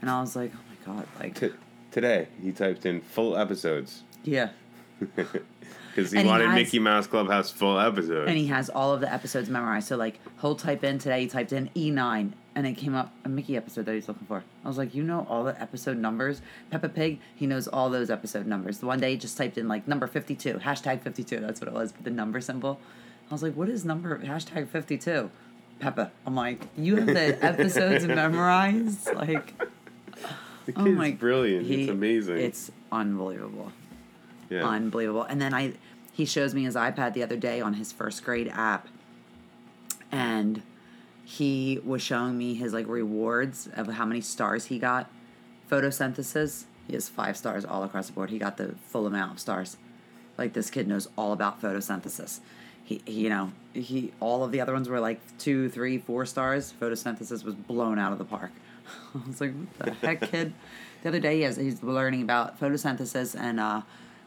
And 0.00 0.10
I 0.10 0.20
was 0.20 0.34
like, 0.36 0.52
oh 0.54 0.92
my 0.92 0.94
god, 0.96 1.06
like, 1.20 1.38
t- 1.38 1.52
today 1.90 2.28
he 2.42 2.52
typed 2.52 2.84
in 2.86 3.00
full 3.00 3.36
episodes 3.36 4.02
yeah. 4.24 4.50
because 5.16 6.10
he 6.10 6.18
And 6.18 6.26
he 6.26 6.30
wanted 6.30 6.46
has- 6.48 6.54
Mickey 6.54 6.78
Mouse 6.78 7.06
Clubhouse 7.06 7.50
full 7.50 7.78
episodes. 7.78 8.28
And 8.28 8.36
he 8.36 8.46
has 8.48 8.68
all 8.70 8.92
of 8.92 9.00
the 9.00 9.12
episodes 9.12 9.48
memorized. 9.48 9.88
So 9.88 9.96
like 9.96 10.18
he'll 10.40 10.56
type 10.56 10.84
in 10.84 10.98
today. 10.98 11.20
He 11.22 11.26
typed 11.28 11.52
in 11.52 11.70
E 11.76 11.90
nine, 11.90 12.34
and 12.54 12.66
it 12.66 12.74
came 12.74 12.94
up 12.94 13.12
a 13.24 13.28
Mickey 13.28 13.56
episode 13.56 13.86
that 13.86 13.94
he's 13.94 14.08
looking 14.08 14.26
for. 14.26 14.44
I 14.64 14.68
was 14.68 14.78
like, 14.78 14.94
you 14.94 15.02
know 15.02 15.26
all 15.28 15.44
the 15.44 15.60
episode 15.60 15.96
numbers. 15.96 16.40
Peppa 16.70 16.88
Pig, 16.88 17.20
he 17.34 17.46
knows 17.46 17.66
all 17.66 17.90
those 17.90 18.10
episode 18.10 18.46
numbers. 18.46 18.78
The 18.78 18.86
one 18.86 19.00
day 19.00 19.12
he 19.12 19.16
just 19.16 19.36
typed 19.36 19.58
in 19.58 19.68
like 19.68 19.88
number 19.88 20.06
fifty 20.06 20.34
two, 20.34 20.54
hashtag 20.54 21.02
fifty 21.02 21.24
two. 21.24 21.40
That's 21.40 21.60
what 21.60 21.68
it 21.68 21.74
was, 21.74 21.92
but 21.92 22.04
the 22.04 22.10
number 22.10 22.40
symbol. 22.40 22.80
I 23.30 23.34
was 23.34 23.42
like, 23.42 23.54
what 23.54 23.68
is 23.68 23.84
number 23.84 24.18
hashtag 24.18 24.68
fifty 24.68 24.98
two? 24.98 25.30
Peppa. 25.80 26.12
I'm 26.26 26.36
like, 26.36 26.68
you 26.76 26.96
have 26.96 27.06
the 27.06 27.38
episodes 27.44 28.06
memorized. 28.06 29.12
Like, 29.12 29.56
the 29.58 30.72
oh 30.76 30.84
kid's 30.84 30.88
oh 30.88 30.92
my, 30.92 31.10
brilliant. 31.12 31.66
he- 31.66 31.82
it's 31.82 31.90
amazing. 31.90 32.38
It's 32.38 32.70
unbelievable 32.92 33.72
yeah. 34.54 34.68
unbelievable. 34.68 35.22
And 35.22 35.40
then 35.40 35.54
I, 35.54 35.74
he 36.12 36.24
shows 36.24 36.54
me 36.54 36.64
his 36.64 36.74
iPad 36.74 37.14
the 37.14 37.22
other 37.22 37.36
day 37.36 37.60
on 37.60 37.74
his 37.74 37.92
first 37.92 38.24
grade 38.24 38.48
app, 38.48 38.88
and 40.10 40.62
he 41.24 41.80
was 41.84 42.02
showing 42.02 42.36
me 42.36 42.54
his 42.54 42.72
like 42.72 42.86
rewards 42.86 43.68
of 43.74 43.88
how 43.88 44.04
many 44.04 44.20
stars 44.20 44.66
he 44.66 44.78
got. 44.78 45.10
Photosynthesis, 45.70 46.64
he 46.86 46.92
has 46.92 47.08
five 47.08 47.36
stars 47.36 47.64
all 47.64 47.82
across 47.82 48.08
the 48.08 48.12
board. 48.12 48.30
He 48.30 48.38
got 48.38 48.58
the 48.58 48.74
full 48.88 49.06
amount 49.06 49.32
of 49.32 49.40
stars. 49.40 49.78
Like 50.36 50.52
this 50.52 50.70
kid 50.70 50.86
knows 50.86 51.08
all 51.16 51.32
about 51.32 51.62
photosynthesis. 51.62 52.40
He, 52.84 53.00
he 53.06 53.22
you 53.22 53.28
know, 53.30 53.52
he 53.72 54.12
all 54.20 54.44
of 54.44 54.52
the 54.52 54.60
other 54.60 54.74
ones 54.74 54.88
were 54.88 55.00
like 55.00 55.20
two, 55.38 55.70
three, 55.70 55.98
four 55.98 56.26
stars. 56.26 56.72
Photosynthesis 56.78 57.42
was 57.42 57.54
blown 57.54 57.98
out 57.98 58.12
of 58.12 58.18
the 58.18 58.24
park. 58.24 58.52
I 59.14 59.26
was 59.26 59.40
like, 59.40 59.54
what 59.54 59.86
the 59.86 60.06
heck, 60.06 60.30
kid? 60.30 60.52
The 61.02 61.08
other 61.08 61.20
day, 61.20 61.36
he 61.36 61.42
has, 61.42 61.56
he's 61.56 61.82
learning 61.82 62.22
about 62.22 62.60
photosynthesis 62.60 63.38
and 63.38 63.60
uh, 63.60 63.82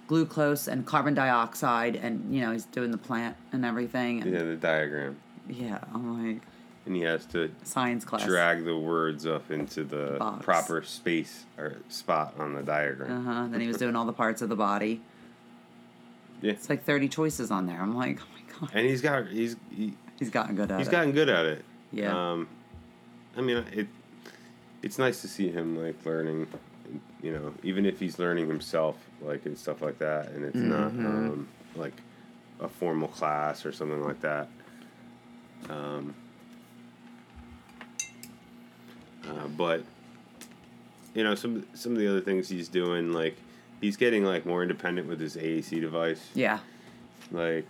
glucose 0.08 0.68
and 0.68 0.86
carbon 0.86 1.14
dioxide, 1.14 1.96
and 1.96 2.34
you 2.34 2.42
know, 2.42 2.52
he's 2.52 2.66
doing 2.66 2.90
the 2.90 2.98
plant 2.98 3.36
and 3.52 3.66
everything. 3.66 4.22
And 4.22 4.32
yeah, 4.32 4.44
the 4.44 4.56
diagram. 4.56 5.18
yeah, 5.48 5.80
I'm 5.94 6.34
like 6.34 6.42
And 6.88 6.96
he 6.96 7.02
has 7.04 7.26
to 7.28 7.52
science 7.64 8.04
class. 8.06 8.24
drag 8.26 8.64
the 8.64 8.76
words 8.78 9.28
up 9.28 9.52
into 9.52 9.84
the 9.84 10.16
Box. 10.18 10.44
proper 10.44 10.82
space 10.84 11.46
or 11.58 11.76
spot 11.90 12.34
on 12.40 12.54
the 12.54 12.60
Uh 12.62 12.64
diagram. 12.64 13.26
huh. 13.26 13.48
Then 13.52 13.60
he 13.62 13.68
was 13.68 13.78
doing 13.78 13.96
all 13.96 14.06
the 14.06 14.14
parts 14.14 14.42
of 14.42 14.48
the 14.50 14.56
body. 14.56 15.02
Yeah. 16.42 16.54
It's 16.54 16.70
like 16.70 16.84
30 16.86 17.10
choices 17.10 17.52
on 17.52 17.68
there. 17.68 17.80
I'm 17.82 17.96
like, 17.96 18.20
oh 18.22 18.26
my 18.34 18.60
god. 18.60 18.70
And 18.74 18.86
he's 18.88 19.02
got 19.02 19.28
he's 19.28 19.56
he, 19.70 19.94
He's 20.18 20.30
gotten 20.32 20.56
good 20.56 20.72
at 20.72 20.80
he's 20.80 20.88
it. 20.88 20.90
He's 20.90 20.98
gotten 20.98 21.12
good 21.12 21.30
at 21.30 21.46
it. 21.46 21.66
Yeah. 21.92 22.32
Um, 22.32 22.48
I 23.36 23.42
mean, 23.42 23.58
it 23.74 23.88
it's 24.82 24.98
nice 24.98 25.22
to 25.22 25.28
see 25.28 25.50
him 25.52 25.76
like 25.84 26.04
learning. 26.06 26.48
You 27.22 27.34
know, 27.34 27.54
even 27.64 27.86
if 27.86 28.00
he's 28.00 28.18
learning 28.18 28.48
himself, 28.48 28.96
like 29.22 29.46
and 29.46 29.58
stuff 29.58 29.82
like 29.82 30.00
that, 30.00 30.30
and 30.30 30.46
it's 30.46 30.56
not 30.56 30.92
Mhm. 30.94 31.06
um, 31.06 31.48
like 31.76 31.94
a 32.62 32.70
formal 32.70 33.10
class 33.10 33.66
or 33.66 33.72
something 33.74 34.02
like 34.04 34.22
that. 34.22 34.48
Um, 35.70 36.16
uh, 39.30 39.48
but 39.48 39.84
you 41.14 41.24
know, 41.24 41.36
some 41.36 41.66
some 41.74 41.94
of 41.94 41.98
the 41.98 42.08
other 42.08 42.22
things 42.22 42.50
he's 42.50 42.68
doing, 42.68 43.12
like 43.14 43.38
he's 43.82 43.98
getting 43.98 44.24
like 44.24 44.46
more 44.46 44.62
independent 44.62 45.08
with 45.08 45.20
his 45.20 45.36
AAC 45.36 45.82
device 45.82 46.30
yeah. 46.34 46.60
like 47.32 47.66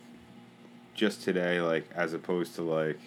just 0.93 1.23
today 1.23 1.61
like 1.61 1.89
as 1.95 2.13
opposed 2.13 2.55
to 2.55 2.61
like 2.61 2.99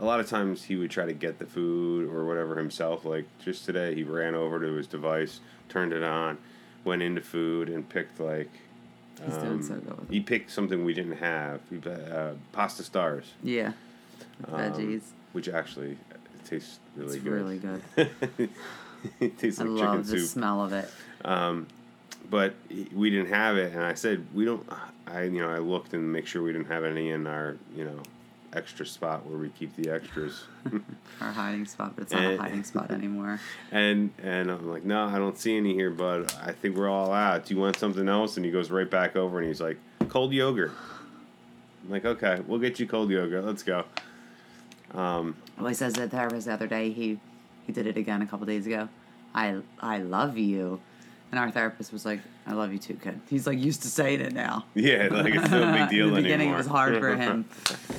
a 0.00 0.04
lot 0.04 0.20
of 0.20 0.28
times 0.28 0.64
he 0.64 0.76
would 0.76 0.90
try 0.90 1.06
to 1.06 1.12
get 1.12 1.38
the 1.38 1.46
food 1.46 2.08
or 2.08 2.24
whatever 2.24 2.56
himself 2.56 3.04
like 3.04 3.26
just 3.44 3.64
today 3.64 3.94
he 3.94 4.02
ran 4.02 4.34
over 4.34 4.60
to 4.60 4.72
his 4.74 4.86
device 4.86 5.40
turned 5.68 5.92
it 5.92 6.02
on 6.02 6.38
went 6.84 7.02
into 7.02 7.20
food 7.20 7.68
and 7.68 7.88
picked 7.88 8.20
like 8.20 8.50
He's 9.24 9.36
doing 9.36 9.52
um, 9.52 9.62
so 9.62 9.74
good 9.76 10.06
he 10.10 10.20
picked 10.20 10.50
something 10.50 10.84
we 10.84 10.92
didn't 10.92 11.18
have 11.18 11.60
he, 11.70 11.78
uh, 11.88 12.32
pasta 12.52 12.82
stars 12.82 13.32
Yeah. 13.42 13.72
Um, 14.48 14.60
Veggies. 14.60 15.02
which 15.32 15.48
actually 15.48 15.96
tastes 16.44 16.78
really 16.96 17.06
good. 17.06 17.14
It's 17.16 17.24
good 17.24 17.32
really 17.32 17.58
good. 18.36 18.50
it 19.20 19.38
tastes 19.38 19.60
I 19.60 19.64
like 19.64 19.76
chicken 19.76 19.94
love 19.96 20.06
the 20.06 20.18
soup 20.18 20.28
smell 20.28 20.62
of 20.64 20.72
it. 20.72 20.90
um, 21.24 21.66
but 22.30 22.54
we 22.94 23.10
didn't 23.10 23.28
have 23.32 23.56
it, 23.58 23.72
and 23.74 23.82
I 23.82 23.94
said 23.94 24.26
we 24.34 24.44
don't. 24.44 24.66
I 25.06 25.24
you 25.24 25.40
know 25.42 25.50
I 25.50 25.58
looked 25.58 25.92
and 25.94 26.10
make 26.12 26.26
sure 26.26 26.42
we 26.42 26.52
didn't 26.52 26.68
have 26.68 26.84
any 26.84 27.10
in 27.10 27.26
our 27.26 27.56
you 27.76 27.84
know 27.84 28.00
extra 28.54 28.86
spot 28.86 29.26
where 29.26 29.36
we 29.36 29.48
keep 29.50 29.74
the 29.76 29.90
extras. 29.90 30.44
Our 31.20 31.32
hiding 31.32 31.64
spot, 31.66 31.94
but 31.96 32.02
it's 32.04 32.12
not 32.12 32.22
Eh. 32.22 32.30
a 32.34 32.36
hiding 32.38 32.62
spot 32.62 32.90
anymore. 32.92 33.40
And 33.72 34.10
and 34.22 34.48
I'm 34.50 34.70
like, 34.70 34.84
no, 34.84 35.04
I 35.06 35.18
don't 35.18 35.36
see 35.36 35.56
any 35.56 35.74
here, 35.74 35.90
but 35.90 36.34
I 36.40 36.52
think 36.52 36.76
we're 36.76 36.88
all 36.88 37.12
out. 37.12 37.46
Do 37.46 37.54
you 37.54 37.60
want 37.60 37.76
something 37.76 38.08
else? 38.08 38.36
And 38.36 38.46
he 38.46 38.52
goes 38.52 38.70
right 38.70 38.88
back 38.88 39.16
over 39.16 39.38
and 39.40 39.48
he's 39.48 39.60
like, 39.60 39.76
cold 40.08 40.32
yogurt. 40.32 40.70
I'm 41.84 41.90
like, 41.90 42.04
okay, 42.04 42.40
we'll 42.46 42.60
get 42.60 42.78
you 42.78 42.86
cold 42.86 43.10
yogurt. 43.10 43.44
Let's 43.44 43.64
go. 43.64 43.84
Um, 44.92 45.36
Well, 45.58 45.68
he 45.68 45.74
says 45.74 45.94
that 45.94 46.10
therapist 46.10 46.46
the 46.46 46.52
other 46.52 46.66
day. 46.66 46.90
He 46.90 47.18
he 47.66 47.72
did 47.72 47.86
it 47.86 47.96
again 47.96 48.22
a 48.22 48.26
couple 48.26 48.46
days 48.46 48.66
ago. 48.66 48.88
I 49.34 49.60
I 49.80 49.98
love 49.98 50.36
you, 50.36 50.80
and 51.30 51.38
our 51.38 51.50
therapist 51.50 51.92
was 51.92 52.04
like, 52.04 52.20
"I 52.46 52.52
love 52.52 52.72
you 52.72 52.78
too, 52.78 52.94
kid." 52.94 53.20
He's 53.30 53.46
like 53.46 53.58
used 53.58 53.82
to 53.82 53.88
saying 53.88 54.20
it 54.20 54.32
now. 54.32 54.64
yeah, 54.74 55.08
like 55.10 55.34
it's 55.34 55.50
no 55.50 55.72
big 55.72 55.88
deal 55.90 56.08
In 56.08 56.14
the 56.14 56.20
beginning, 56.22 56.48
anymore. 56.48 56.54
it 56.54 56.58
was 56.58 56.66
hard 56.66 56.98
for 56.98 57.16
him 57.16 57.44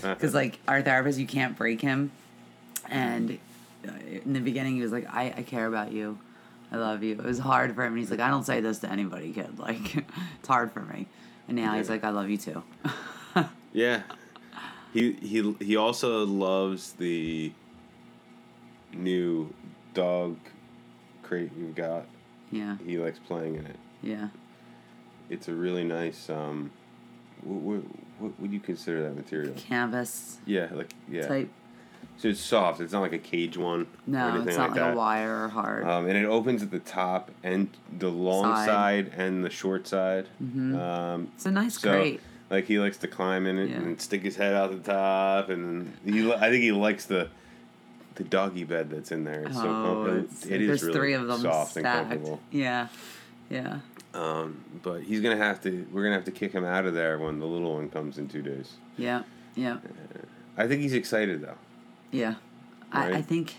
because 0.01 0.33
like 0.33 0.59
our 0.67 0.81
therapist, 0.81 1.17
you 1.19 1.27
can't 1.27 1.57
break 1.57 1.81
him, 1.81 2.11
and 2.89 3.37
uh, 3.87 3.91
in 4.25 4.33
the 4.33 4.39
beginning, 4.39 4.75
he 4.75 4.81
was 4.81 4.91
like, 4.91 5.07
"I 5.13 5.33
I 5.37 5.43
care 5.43 5.65
about 5.67 5.91
you." 5.91 6.17
I 6.71 6.77
love 6.77 7.03
you. 7.03 7.13
It 7.13 7.23
was 7.23 7.37
hard 7.39 7.75
for 7.75 7.83
him. 7.85 7.93
And 7.93 7.99
he's 7.99 8.09
like, 8.09 8.19
I 8.19 8.27
don't 8.27 8.43
say 8.43 8.59
this 8.59 8.79
to 8.79 8.91
anybody, 8.91 9.31
kid. 9.31 9.59
Like, 9.59 9.95
it's 9.97 10.47
hard 10.47 10.71
for 10.71 10.81
me. 10.81 11.05
And 11.47 11.55
now 11.55 11.75
he's 11.75 11.89
like, 11.89 12.03
I 12.03 12.09
love 12.09 12.27
you 12.29 12.37
too. 12.37 12.63
Yeah. 13.71 14.01
He 14.95 15.11
he 15.11 15.53
he 15.59 15.75
also 15.75 16.25
loves 16.25 16.93
the 16.93 17.51
new 18.93 19.53
dog 19.93 20.37
crate 21.21 21.51
you've 21.57 21.75
got. 21.75 22.05
yeah, 22.49 22.77
He 22.85 22.97
likes 22.97 23.19
playing 23.19 23.55
in 23.55 23.65
it. 23.65 23.75
yeah. 24.01 24.29
It's 25.29 25.47
a 25.49 25.53
really 25.53 25.83
nice 25.83 26.29
um 26.29 26.71
what, 27.43 27.83
what 28.19 28.39
would 28.39 28.53
you 28.53 28.61
consider 28.61 29.03
that 29.03 29.15
material? 29.17 29.53
Canvas 29.57 30.37
Yeah, 30.45 30.69
like 30.71 30.93
yeah. 31.09 31.27
type. 31.27 31.49
So 32.17 32.29
it's 32.29 32.39
soft. 32.39 32.79
It's 32.79 32.93
not 32.93 33.01
like 33.01 33.11
a 33.11 33.17
cage 33.19 33.57
one 33.57 33.81
or 33.81 33.87
No, 34.07 34.27
anything 34.29 34.47
it's 34.47 34.57
not 34.57 34.69
like 34.69 34.77
like, 34.79 34.85
that. 34.87 34.93
a 34.93 34.97
wire 34.97 35.43
or 35.43 35.47
hard. 35.49 35.83
Um, 35.83 36.07
and 36.07 36.17
it 36.17 36.25
opens 36.25 36.63
at 36.63 36.71
the 36.71 36.79
top 36.79 37.31
and 37.43 37.67
the 37.99 38.07
long 38.09 38.43
Side. 38.45 38.65
side, 38.67 39.11
and 39.17 39.43
the 39.43 39.49
short 39.49 39.87
side. 39.87 40.27
Mm-hmm. 40.41 40.75
Um, 40.77 41.31
it's 41.35 41.45
a 41.45 41.51
nice 41.51 41.77
so 41.79 41.91
crate. 41.91 42.21
Like 42.49 42.65
he 42.65 42.79
likes 42.79 42.97
to 42.97 43.07
climb 43.07 43.45
in 43.45 43.57
it 43.57 43.69
Yeah. 43.69 43.77
and 43.77 43.99
stick 44.01 44.21
his 44.21 44.35
head 44.35 44.53
out 44.53 44.71
the 44.71 44.91
top, 44.91 45.49
and 45.49 45.93
he 46.05 46.31
I 46.31 46.49
think 46.49 46.63
he 46.63 46.71
likes 46.71 47.05
the 47.05 47.29
the 48.15 48.23
doggy 48.23 48.63
bed 48.63 48.89
that's 48.89 49.11
in 49.11 49.23
there. 49.25 49.43
It's 49.43 49.55
so 49.57 49.61
oh, 49.67 49.83
comfortable. 50.05 50.23
it's, 50.23 50.45
It 50.45 50.61
is 50.61 50.67
there's 50.67 50.83
really 50.83 50.93
three 50.95 51.13
of 51.13 51.27
them 51.27 51.41
soft 51.41 51.71
stacked. 51.71 51.85
and 51.85 52.09
comfortable. 52.09 52.39
Yeah, 52.51 52.87
yeah. 53.49 53.79
Um, 54.13 54.63
but 54.83 55.03
he's 55.03 55.19
gonna 55.21 55.35
have 55.37 55.59
to. 55.63 55.85
We're 55.91 56.03
gonna 56.03 56.15
have 56.15 56.23
to 56.25 56.31
kick 56.31 56.53
him 56.53 56.63
out 56.63 56.85
of 56.85 56.93
there 56.93 57.19
when 57.19 57.39
the 57.39 57.45
little 57.45 57.75
one 57.75 57.89
comes 57.89 58.17
in 58.17 58.29
two 58.29 58.41
days. 58.41 58.73
Yeah, 58.97 59.23
yeah, 59.55 59.77
I 60.57 60.67
think 60.67 60.81
he's 60.81 60.93
excited 60.93 61.41
though. 61.41 61.57
yeah. 62.11 62.35
I, 62.91 63.15
I 63.15 63.21
think 63.21 63.55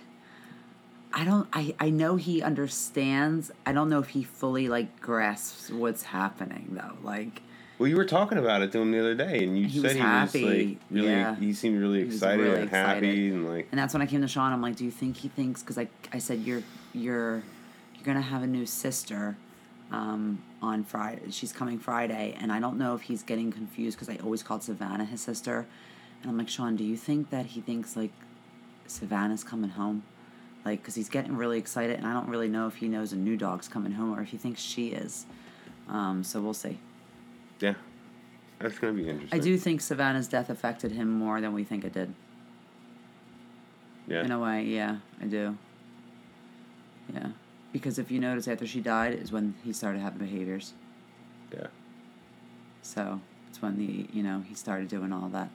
I 1.12 1.24
don't. 1.24 1.46
I 1.52 1.74
I 1.78 1.90
know 1.90 2.16
he 2.16 2.40
understands. 2.40 3.50
I 3.66 3.72
don't 3.72 3.90
know 3.90 3.98
if 3.98 4.08
he 4.10 4.22
fully 4.22 4.68
like 4.68 4.98
grasps 5.00 5.68
what's 5.70 6.04
happening 6.04 6.68
though. 6.70 6.96
Like 7.02 7.42
Well, 7.78 7.88
you 7.88 7.96
were 7.96 8.06
talking 8.06 8.38
about 8.38 8.62
it 8.62 8.72
to 8.72 8.78
him 8.78 8.90
the 8.90 9.00
other 9.00 9.14
day, 9.14 9.44
and 9.44 9.58
you 9.58 9.66
He 9.66 9.74
said 9.80 9.82
was 9.84 9.92
he 9.92 9.98
happy, 9.98 10.44
was 10.44 10.54
like 10.54 10.76
really. 10.90 11.08
yeah. 11.08 11.34
He 11.36 11.52
seemed 11.52 11.78
really 11.78 12.00
He 12.00 12.06
excited 12.06 12.40
really 12.42 12.60
and 12.62 12.70
happy, 12.70 13.28
and 13.28 13.48
like 13.48 13.68
And 13.70 13.78
that's 13.78 13.92
when 13.92 14.02
I 14.02 14.06
came 14.06 14.22
to 14.22 14.28
Sean. 14.28 14.52
I'm 14.52 14.62
like, 14.62 14.76
do 14.76 14.84
you 14.84 14.90
think 14.90 15.16
he 15.18 15.28
thinks? 15.28 15.62
Because 15.62 15.76
I, 15.78 15.88
I 16.12 16.18
said 16.18 16.40
you're 16.40 16.62
you're 16.94 17.42
you're 17.94 18.04
gonna 18.04 18.22
have 18.22 18.42
a 18.42 18.46
new 18.46 18.64
sister 18.64 19.36
um, 19.92 20.42
on 20.62 20.84
Friday. 20.84 21.30
She's 21.30 21.52
coming 21.52 21.78
Friday, 21.78 22.34
and 22.40 22.50
I 22.50 22.60
don't 22.60 22.78
know 22.78 22.94
if 22.94 23.02
he's 23.02 23.22
getting 23.22 23.52
confused 23.52 23.98
because 23.98 24.08
I 24.08 24.18
always 24.24 24.42
called 24.42 24.62
Savannah 24.62 25.04
his 25.04 25.20
sister. 25.20 25.66
And 26.22 26.30
I'm 26.30 26.38
like, 26.38 26.48
Sean, 26.48 26.76
do 26.76 26.84
you 26.84 26.96
think 26.96 27.28
that 27.30 27.44
he 27.46 27.60
thinks 27.60 27.94
like 27.94 28.10
Savannah's 28.86 29.44
coming 29.44 29.70
home? 29.70 30.02
Like, 30.64 30.80
because 30.80 30.94
he's 30.96 31.08
getting 31.08 31.36
really 31.36 31.58
excited, 31.58 31.96
and 31.98 32.06
I 32.06 32.12
don't 32.12 32.28
really 32.28 32.48
know 32.48 32.66
if 32.66 32.76
he 32.76 32.88
knows 32.88 33.12
a 33.12 33.16
new 33.16 33.36
dog's 33.36 33.68
coming 33.68 33.92
home 33.92 34.18
or 34.18 34.22
if 34.22 34.28
he 34.28 34.36
thinks 34.38 34.60
she 34.60 34.88
is. 34.88 35.26
Um, 35.88 36.24
so 36.24 36.40
we'll 36.40 36.54
see. 36.54 36.78
Yeah, 37.60 37.74
that's 38.58 38.78
gonna 38.78 38.92
be 38.92 39.08
interesting. 39.08 39.38
I 39.38 39.42
do 39.42 39.56
think 39.58 39.80
Savannah's 39.80 40.28
death 40.28 40.50
affected 40.50 40.92
him 40.92 41.10
more 41.10 41.40
than 41.40 41.52
we 41.52 41.64
think 41.64 41.84
it 41.84 41.92
did. 41.92 42.14
Yeah. 44.06 44.22
In 44.22 44.30
a 44.30 44.38
way, 44.38 44.62
yeah, 44.64 44.98
I 45.20 45.24
do. 45.24 45.56
Yeah. 47.12 47.28
Because 47.72 47.98
if 47.98 48.10
you 48.10 48.20
notice 48.20 48.48
after 48.48 48.66
she 48.66 48.80
died 48.80 49.14
is 49.14 49.32
when 49.32 49.54
he 49.64 49.72
started 49.72 50.00
having 50.00 50.18
behaviors. 50.18 50.74
Yeah. 51.52 51.66
So 52.82 53.20
it's 53.48 53.60
when 53.60 53.76
the 53.76 54.06
you 54.12 54.22
know, 54.22 54.42
he 54.48 54.54
started 54.54 54.88
doing 54.88 55.12
all 55.12 55.28
that. 55.30 55.50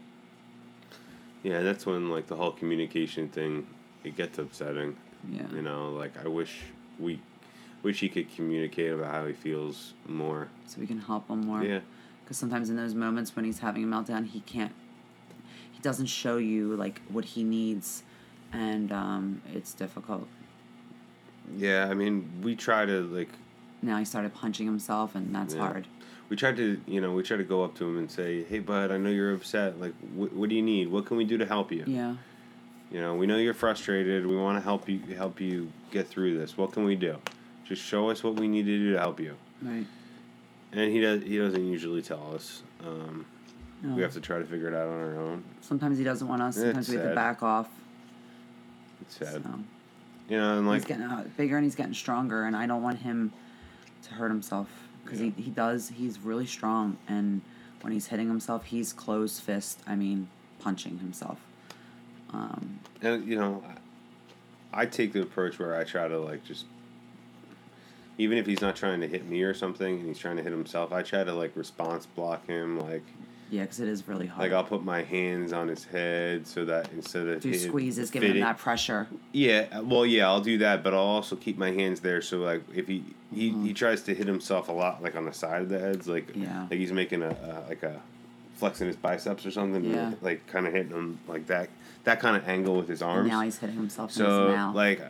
Yeah, 1.43 1.61
that's 1.61 1.85
when 1.85 2.09
like 2.09 2.27
the 2.27 2.35
whole 2.35 2.51
communication 2.51 3.29
thing 3.29 3.67
it 4.03 4.15
gets 4.15 4.37
upsetting. 4.37 4.97
Yeah. 5.29 5.47
You 5.53 5.61
know, 5.61 5.91
like 5.91 6.13
I 6.23 6.27
wish 6.27 6.61
we 6.99 7.19
wish 7.83 7.99
he 7.99 8.09
could 8.09 8.33
communicate 8.35 8.91
about 8.91 9.11
how 9.13 9.25
he 9.25 9.33
feels 9.33 9.93
more. 10.07 10.47
So 10.67 10.79
we 10.79 10.87
can 10.87 10.99
help 10.99 11.27
him 11.29 11.41
more. 11.41 11.63
Yeah. 11.63 11.79
Because 12.23 12.37
sometimes 12.37 12.69
in 12.69 12.75
those 12.75 12.93
moments 12.95 13.35
when 13.35 13.45
he's 13.45 13.59
having 13.59 13.83
a 13.83 13.87
meltdown, 13.87 14.25
he 14.27 14.39
can't 14.41 14.71
he 15.71 15.79
doesn't 15.81 16.05
show 16.07 16.37
you 16.37 16.75
like 16.75 17.01
what 17.09 17.25
he 17.25 17.43
needs 17.43 18.03
and 18.53 18.91
um, 18.91 19.41
it's 19.53 19.73
difficult. 19.73 20.27
Yeah, 21.57 21.87
I 21.89 21.93
mean, 21.93 22.29
we 22.43 22.55
try 22.55 22.85
to 22.85 23.01
like 23.03 23.29
Now 23.81 23.97
he 23.97 24.05
started 24.05 24.33
punching 24.33 24.65
himself 24.65 25.15
and 25.15 25.33
that's 25.35 25.55
Yeah. 25.55 25.61
hard. 25.61 25.87
we 26.29 26.37
tried 26.37 26.55
to 26.57 26.79
you 26.87 27.01
know 27.01 27.11
we 27.11 27.23
try 27.23 27.35
to 27.35 27.43
go 27.43 27.63
up 27.63 27.75
to 27.75 27.83
him 27.85 27.97
and 27.97 28.09
say, 28.09 28.43
"Hey, 28.43 28.59
bud, 28.59 28.89
I 28.91 28.97
know 28.97 29.09
you're 29.09 29.33
upset. 29.33 29.79
Like, 29.81 29.93
wh- 30.15 30.33
what 30.37 30.47
do 30.49 30.55
you 30.55 30.61
need? 30.61 30.87
What 30.87 31.05
can 31.05 31.17
we 31.17 31.25
do 31.25 31.37
to 31.37 31.45
help 31.45 31.71
you? 31.71 31.83
Yeah. 31.87 32.15
You 32.91 32.99
know, 33.01 33.15
we 33.15 33.25
know 33.25 33.37
you're 33.37 33.53
frustrated. 33.53 34.25
We 34.25 34.35
want 34.37 34.57
to 34.57 34.61
help 34.61 34.87
you 34.87 34.99
help 35.15 35.41
you 35.41 35.71
get 35.91 36.07
through 36.07 36.37
this. 36.37 36.57
What 36.57 36.71
can 36.73 36.83
we 36.85 36.95
do? 36.95 37.17
Just 37.65 37.81
show 37.83 38.09
us 38.09 38.23
what 38.23 38.35
we 38.35 38.47
need 38.47 38.65
to 38.65 38.77
do 38.77 38.93
to 38.93 38.99
help 38.99 39.19
you." 39.19 39.35
Right. 39.61 39.85
And 40.73 40.91
he 40.91 40.99
does. 41.01 41.23
He 41.23 41.37
doesn't 41.37 41.65
usually 41.65 42.01
tell 42.01 42.33
us. 42.33 42.63
Um, 42.85 43.25
No. 43.83 43.95
We 43.95 44.03
have 44.03 44.13
to 44.13 44.21
try 44.21 44.37
to 44.37 44.45
figure 44.45 44.67
it 44.67 44.75
out 44.75 44.87
on 44.87 44.99
our 44.99 45.17
own. 45.19 45.43
Sometimes 45.61 45.97
he 45.97 46.03
doesn't 46.03 46.27
want 46.27 46.41
us. 46.43 46.55
It's 46.55 46.65
Sometimes 46.65 46.89
we 46.89 46.95
have 46.97 47.09
to 47.09 47.15
back 47.15 47.41
off. 47.41 47.67
It's 49.01 49.17
sad. 49.17 49.41
So. 49.43 49.59
You 50.29 50.37
know, 50.37 50.57
and 50.59 50.67
like 50.67 50.81
he's 50.81 50.85
getting 50.85 51.03
uh, 51.03 51.25
bigger 51.35 51.57
and 51.57 51.63
he's 51.65 51.75
getting 51.75 51.93
stronger, 51.95 52.43
and 52.43 52.55
I 52.55 52.67
don't 52.67 52.83
want 52.83 52.99
him 52.99 53.33
to 54.03 54.13
hurt 54.13 54.29
himself 54.29 54.69
because 55.03 55.19
Yeah. 55.19 55.31
he, 55.35 55.43
he 55.43 55.49
does. 55.51 55.89
He's 55.89 56.19
really 56.19 56.45
strong, 56.45 56.97
and 57.07 57.41
when 57.81 57.91
he's 57.91 58.05
hitting 58.07 58.27
himself, 58.27 58.65
he's 58.65 58.93
closed 58.93 59.41
fist. 59.41 59.79
I 59.87 59.95
mean, 59.95 60.29
punching 60.59 60.99
himself. 60.99 61.39
Um, 62.31 62.79
and 63.01 63.27
you 63.27 63.35
know, 63.35 63.63
I 64.71 64.85
take 64.85 65.11
the 65.11 65.21
approach 65.23 65.57
where 65.59 65.75
I 65.75 65.83
try 65.83 66.07
to 66.07 66.19
like 66.19 66.43
just, 66.45 66.65
even 68.17 68.37
if 68.37 68.45
he's 68.45 68.61
not 68.61 68.75
trying 68.75 69.01
to 69.01 69.07
hit 69.07 69.27
me 69.27 69.41
or 69.43 69.53
something, 69.53 69.97
and 69.99 70.07
he's 70.07 70.19
trying 70.19 70.37
to 70.37 70.43
hit 70.43 70.51
himself, 70.51 70.91
I 70.91 71.01
try 71.01 71.23
to 71.23 71.33
like 71.33 71.55
response 71.55 72.05
block 72.05 72.45
him. 72.47 72.79
Like, 72.79 73.03
yeah, 73.49 73.63
because 73.63 73.79
it 73.81 73.87
is 73.89 74.07
really 74.07 74.27
hard. 74.27 74.39
like 74.49 74.51
I'll 74.55 74.63
put 74.63 74.83
my 74.83 75.01
hands 75.03 75.51
on 75.53 75.67
his 75.67 75.83
head 75.85 76.47
so 76.47 76.63
that 76.65 76.89
instead 76.93 77.27
of 77.27 77.41
do 77.41 77.53
squeezes, 77.53 78.09
giving 78.11 78.31
him 78.33 78.39
that 78.41 78.57
pressure. 78.57 79.07
Yeah, 79.33 79.79
well, 79.81 80.05
yeah, 80.05 80.27
I'll 80.27 80.39
do 80.41 80.57
that, 80.59 80.83
but 80.83 80.93
I'll 80.93 80.99
also 80.99 81.35
keep 81.35 81.57
my 81.57 81.71
hands 81.71 81.99
there. 81.99 82.21
So 82.21 82.37
like, 82.37 82.61
if 82.73 82.87
he 82.87 83.03
he, 83.33 83.49
he 83.63 83.73
tries 83.73 84.03
to 84.03 84.13
hit 84.15 84.27
himself 84.27 84.69
a 84.69 84.71
lot, 84.73 85.01
like 85.03 85.15
on 85.15 85.25
the 85.25 85.33
side 85.33 85.61
of 85.63 85.69
the 85.69 85.79
heads, 85.79 86.07
like 86.07 86.27
Mm-hmm. 86.27 86.43
Yeah. 86.43 86.61
like 86.69 86.79
he's 86.79 86.91
making 86.93 87.23
a, 87.23 87.29
a 87.29 87.67
like 87.67 87.83
a 87.83 87.99
flexing 88.61 88.85
his 88.87 88.95
biceps 88.95 89.43
or 89.45 89.49
something, 89.51 89.83
and, 89.93 90.15
like 90.21 90.45
kind 90.47 90.67
of 90.67 90.73
hitting 90.73 90.91
him 90.91 91.17
like 91.27 91.47
that 91.47 91.67
that 92.03 92.19
kind 92.19 92.35
of 92.37 92.47
angle 92.47 92.75
with 92.75 92.87
his 92.87 93.01
And 93.01 93.11
arms. 93.11 93.27
now 93.29 93.41
he's 93.41 93.57
hitting 93.57 93.75
himself 93.75 94.11
in 94.11 94.15
so 94.17 94.47
his 94.47 94.55
mouth. 94.55 94.75
like, 94.75 95.01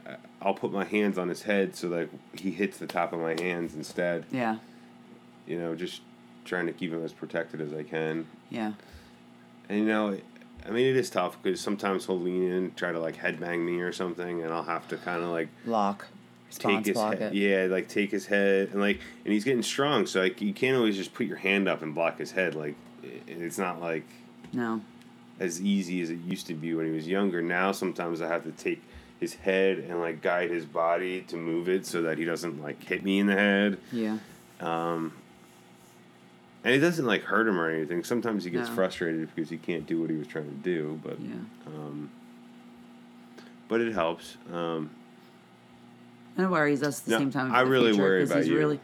I'll 0.41 0.53
put 0.53 0.71
my 0.73 0.83
hands 0.85 1.17
on 1.17 1.27
his 1.29 1.41
head 1.43 1.75
so 1.75 1.87
like 1.89 2.09
he 2.33 2.51
hits 2.51 2.77
the 2.77 2.87
top 2.87 3.11
of 3.13 3.19
my 3.19 3.35
hands 3.41 3.75
instead. 3.75 4.25
yeah, 4.31 4.57
You 5.47 5.57
know, 5.59 5.75
just 5.75 6.01
trying 6.45 6.65
to 6.67 6.73
keep 6.73 6.91
him 6.91 7.03
as 7.03 7.13
protected 7.13 7.59
as 7.61 7.73
I 7.73 7.83
can. 7.83 8.25
yeah, 8.49 8.73
And 9.69 9.79
you 9.79 9.85
know, 9.85 10.17
I 10.65 10.69
mean, 10.69 10.85
it 10.87 10.95
is 10.95 11.09
tough 11.09 11.37
because 11.41 11.59
sometimes 11.61 12.05
he'll 12.05 12.19
lean 12.19 12.43
in, 12.51 12.73
try 12.75 12.91
to 12.91 12.99
like 12.99 13.17
headbang 13.17 13.59
me 13.65 13.79
or 13.81 13.91
something, 13.91 14.41
and 14.43 14.51
I'll 14.53 14.63
have 14.63 14.87
to 14.89 14.97
kind 14.97 15.23
of 15.23 15.29
like 15.29 15.49
block, 15.65 16.07
take 16.51 16.85
his 16.85 16.93
block 16.95 17.17
head. 17.19 17.33
Yeah, 17.35 17.67
like 17.69 17.87
take 17.87 18.11
his 18.11 18.25
head 18.27 18.69
and 18.73 18.81
like, 18.81 18.99
and 19.23 19.33
he's 19.33 19.43
getting 19.45 19.63
strong, 19.63 20.05
so 20.07 20.19
like 20.21 20.41
you 20.41 20.53
can't 20.53 20.75
always 20.77 20.97
just 20.97 21.13
put 21.13 21.25
your 21.25 21.37
hand 21.37 21.67
up 21.69 21.81
and 21.81 21.95
block 21.95 22.17
his 22.19 22.31
head. 22.31 22.53
Like, 22.55 22.75
it's 23.27 23.57
not 23.57 23.81
like 23.81 24.05
No, 24.53 24.81
as 25.39 25.61
easy 25.61 26.01
as 26.01 26.09
it 26.09 26.19
used 26.19 26.47
to 26.47 26.53
be 26.53 26.73
when 26.73 26.85
he 26.85 26.91
was 26.91 27.07
younger. 27.07 27.41
Now 27.41 27.71
sometimes 27.71 28.21
I 28.21 28.27
have 28.27 28.43
to 28.43 28.51
take 28.51 28.81
his 29.19 29.35
head 29.35 29.77
and 29.79 29.99
like 29.99 30.21
guide 30.21 30.49
his 30.49 30.65
body 30.65 31.21
to 31.21 31.35
move 31.37 31.69
it 31.69 31.85
so 31.85 32.01
that 32.03 32.17
he 32.17 32.25
doesn't 32.25 32.61
like 32.61 32.83
hit 32.83 33.03
me 33.03 33.19
in 33.19 33.27
the 33.27 33.35
head. 33.35 33.77
yeah, 33.91 34.17
Um, 34.59 35.13
and 36.63 36.73
it 36.73 36.79
doesn't 36.79 37.05
like 37.05 37.23
hurt 37.23 37.47
him 37.47 37.59
or 37.59 37.69
anything. 37.69 38.03
Sometimes 38.03 38.43
he 38.43 38.49
gets 38.51 38.69
No. 38.69 38.75
frustrated 38.75 39.29
because 39.35 39.49
he 39.49 39.57
can't 39.57 39.85
do 39.85 39.99
what 40.01 40.09
he 40.09 40.15
was 40.15 40.27
trying 40.27 40.45
to 40.49 40.55
do, 40.63 40.99
but 41.03 41.19
yeah. 41.19 41.33
um, 41.67 42.09
but 43.67 43.79
it 43.81 43.93
helps. 43.93 44.37
Um, 44.51 44.89
And 46.37 46.45
it 46.47 46.49
worries 46.49 46.81
us 46.83 46.99
at 46.99 47.05
the 47.05 47.11
No, 47.11 47.17
same 47.19 47.31
time. 47.31 47.51
I 47.53 47.61
really 47.61 47.91
future, 47.91 48.03
worry 48.03 48.23
about 48.23 48.37
he's 48.39 48.47
you. 48.47 48.57
Really, 48.57 48.79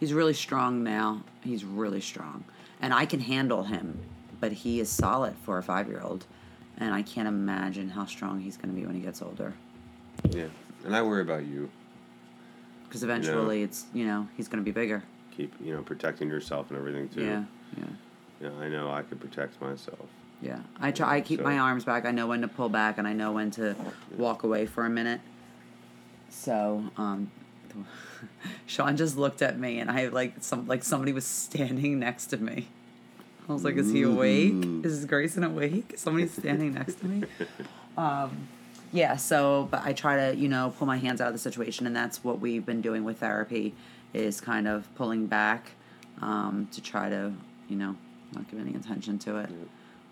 He's 0.00 0.12
really 0.12 0.34
strong 0.34 0.82
now. 0.82 1.22
He's 1.44 1.64
really 1.64 2.00
strong, 2.00 2.44
and 2.82 2.92
I 2.92 3.06
can 3.06 3.20
handle 3.20 3.62
him. 3.62 3.98
But 4.40 4.52
he 4.52 4.80
is 4.80 4.90
solid 4.90 5.34
for 5.44 5.56
a 5.58 5.62
five 5.62 5.88
year 5.88 6.00
old, 6.02 6.26
and 6.76 6.92
I 6.92 7.02
can't 7.02 7.28
imagine 7.28 7.88
how 7.88 8.04
strong 8.06 8.40
he's 8.40 8.56
going 8.56 8.74
to 8.74 8.78
be 8.78 8.84
when 8.84 8.96
he 8.96 9.00
gets 9.00 9.22
older. 9.22 9.54
Yeah, 10.30 10.48
and 10.84 10.94
I 10.94 11.00
worry 11.02 11.22
about 11.22 11.46
you. 11.46 11.70
Because 12.84 13.04
eventually, 13.04 13.62
it's 13.62 13.86
you 13.94 14.04
know 14.04 14.28
he's 14.36 14.48
going 14.48 14.62
to 14.62 14.64
be 14.64 14.72
bigger. 14.72 15.04
Keep 15.36 15.54
you 15.60 15.74
know 15.74 15.82
protecting 15.82 16.28
yourself 16.28 16.70
and 16.70 16.78
everything 16.78 17.08
too. 17.08 17.24
Yeah, 17.24 17.44
yeah. 17.78 17.84
Yeah, 18.42 18.50
I 18.60 18.68
know 18.68 18.90
I 18.90 19.02
could 19.02 19.20
protect 19.20 19.60
myself. 19.60 20.08
Yeah, 20.42 20.58
I 20.80 20.90
try. 20.90 21.16
I 21.16 21.20
keep 21.20 21.38
So- 21.38 21.44
my 21.44 21.58
arms 21.60 21.84
back. 21.84 22.04
I 22.04 22.10
know 22.10 22.26
when 22.26 22.40
to 22.40 22.48
pull 22.48 22.68
back, 22.68 22.98
and 22.98 23.06
I 23.06 23.12
know 23.12 23.30
when 23.30 23.52
to 23.52 23.76
walk 24.18 24.42
away 24.42 24.66
for 24.66 24.84
a 24.84 24.90
minute. 24.90 25.20
So, 26.30 26.90
um, 26.96 27.30
Sean 28.66 28.96
just 28.96 29.16
looked 29.16 29.42
at 29.42 29.58
me, 29.58 29.78
and 29.78 29.90
I 29.90 30.08
like 30.08 30.34
some 30.40 30.66
like 30.66 30.84
somebody 30.84 31.12
was 31.12 31.26
standing 31.26 31.98
next 31.98 32.26
to 32.26 32.38
me. 32.38 32.68
I 33.48 33.52
was 33.52 33.64
like, 33.64 33.76
"Is 33.76 33.90
he 33.92 34.02
awake? 34.02 34.52
Ooh. 34.52 34.82
Is 34.84 35.04
Grayson 35.04 35.44
awake? 35.44 35.94
Somebody's 35.96 36.32
standing 36.32 36.74
next 36.74 36.94
to 37.00 37.06
me." 37.06 37.24
Um, 37.94 38.48
yeah. 38.90 39.16
So, 39.16 39.68
but 39.70 39.82
I 39.84 39.92
try 39.92 40.16
to 40.16 40.34
you 40.34 40.48
know 40.48 40.72
pull 40.78 40.86
my 40.86 40.96
hands 40.96 41.20
out 41.20 41.26
of 41.26 41.34
the 41.34 41.38
situation, 41.38 41.86
and 41.86 41.94
that's 41.94 42.24
what 42.24 42.40
we've 42.40 42.64
been 42.64 42.80
doing 42.80 43.04
with 43.04 43.18
therapy, 43.18 43.74
is 44.14 44.40
kind 44.40 44.66
of 44.66 44.88
pulling 44.94 45.26
back 45.26 45.72
um, 46.22 46.68
to 46.72 46.80
try 46.80 47.10
to 47.10 47.34
you 47.68 47.76
know 47.76 47.96
not 48.34 48.50
give 48.50 48.58
any 48.60 48.74
attention 48.74 49.18
to 49.18 49.36
it. 49.36 49.50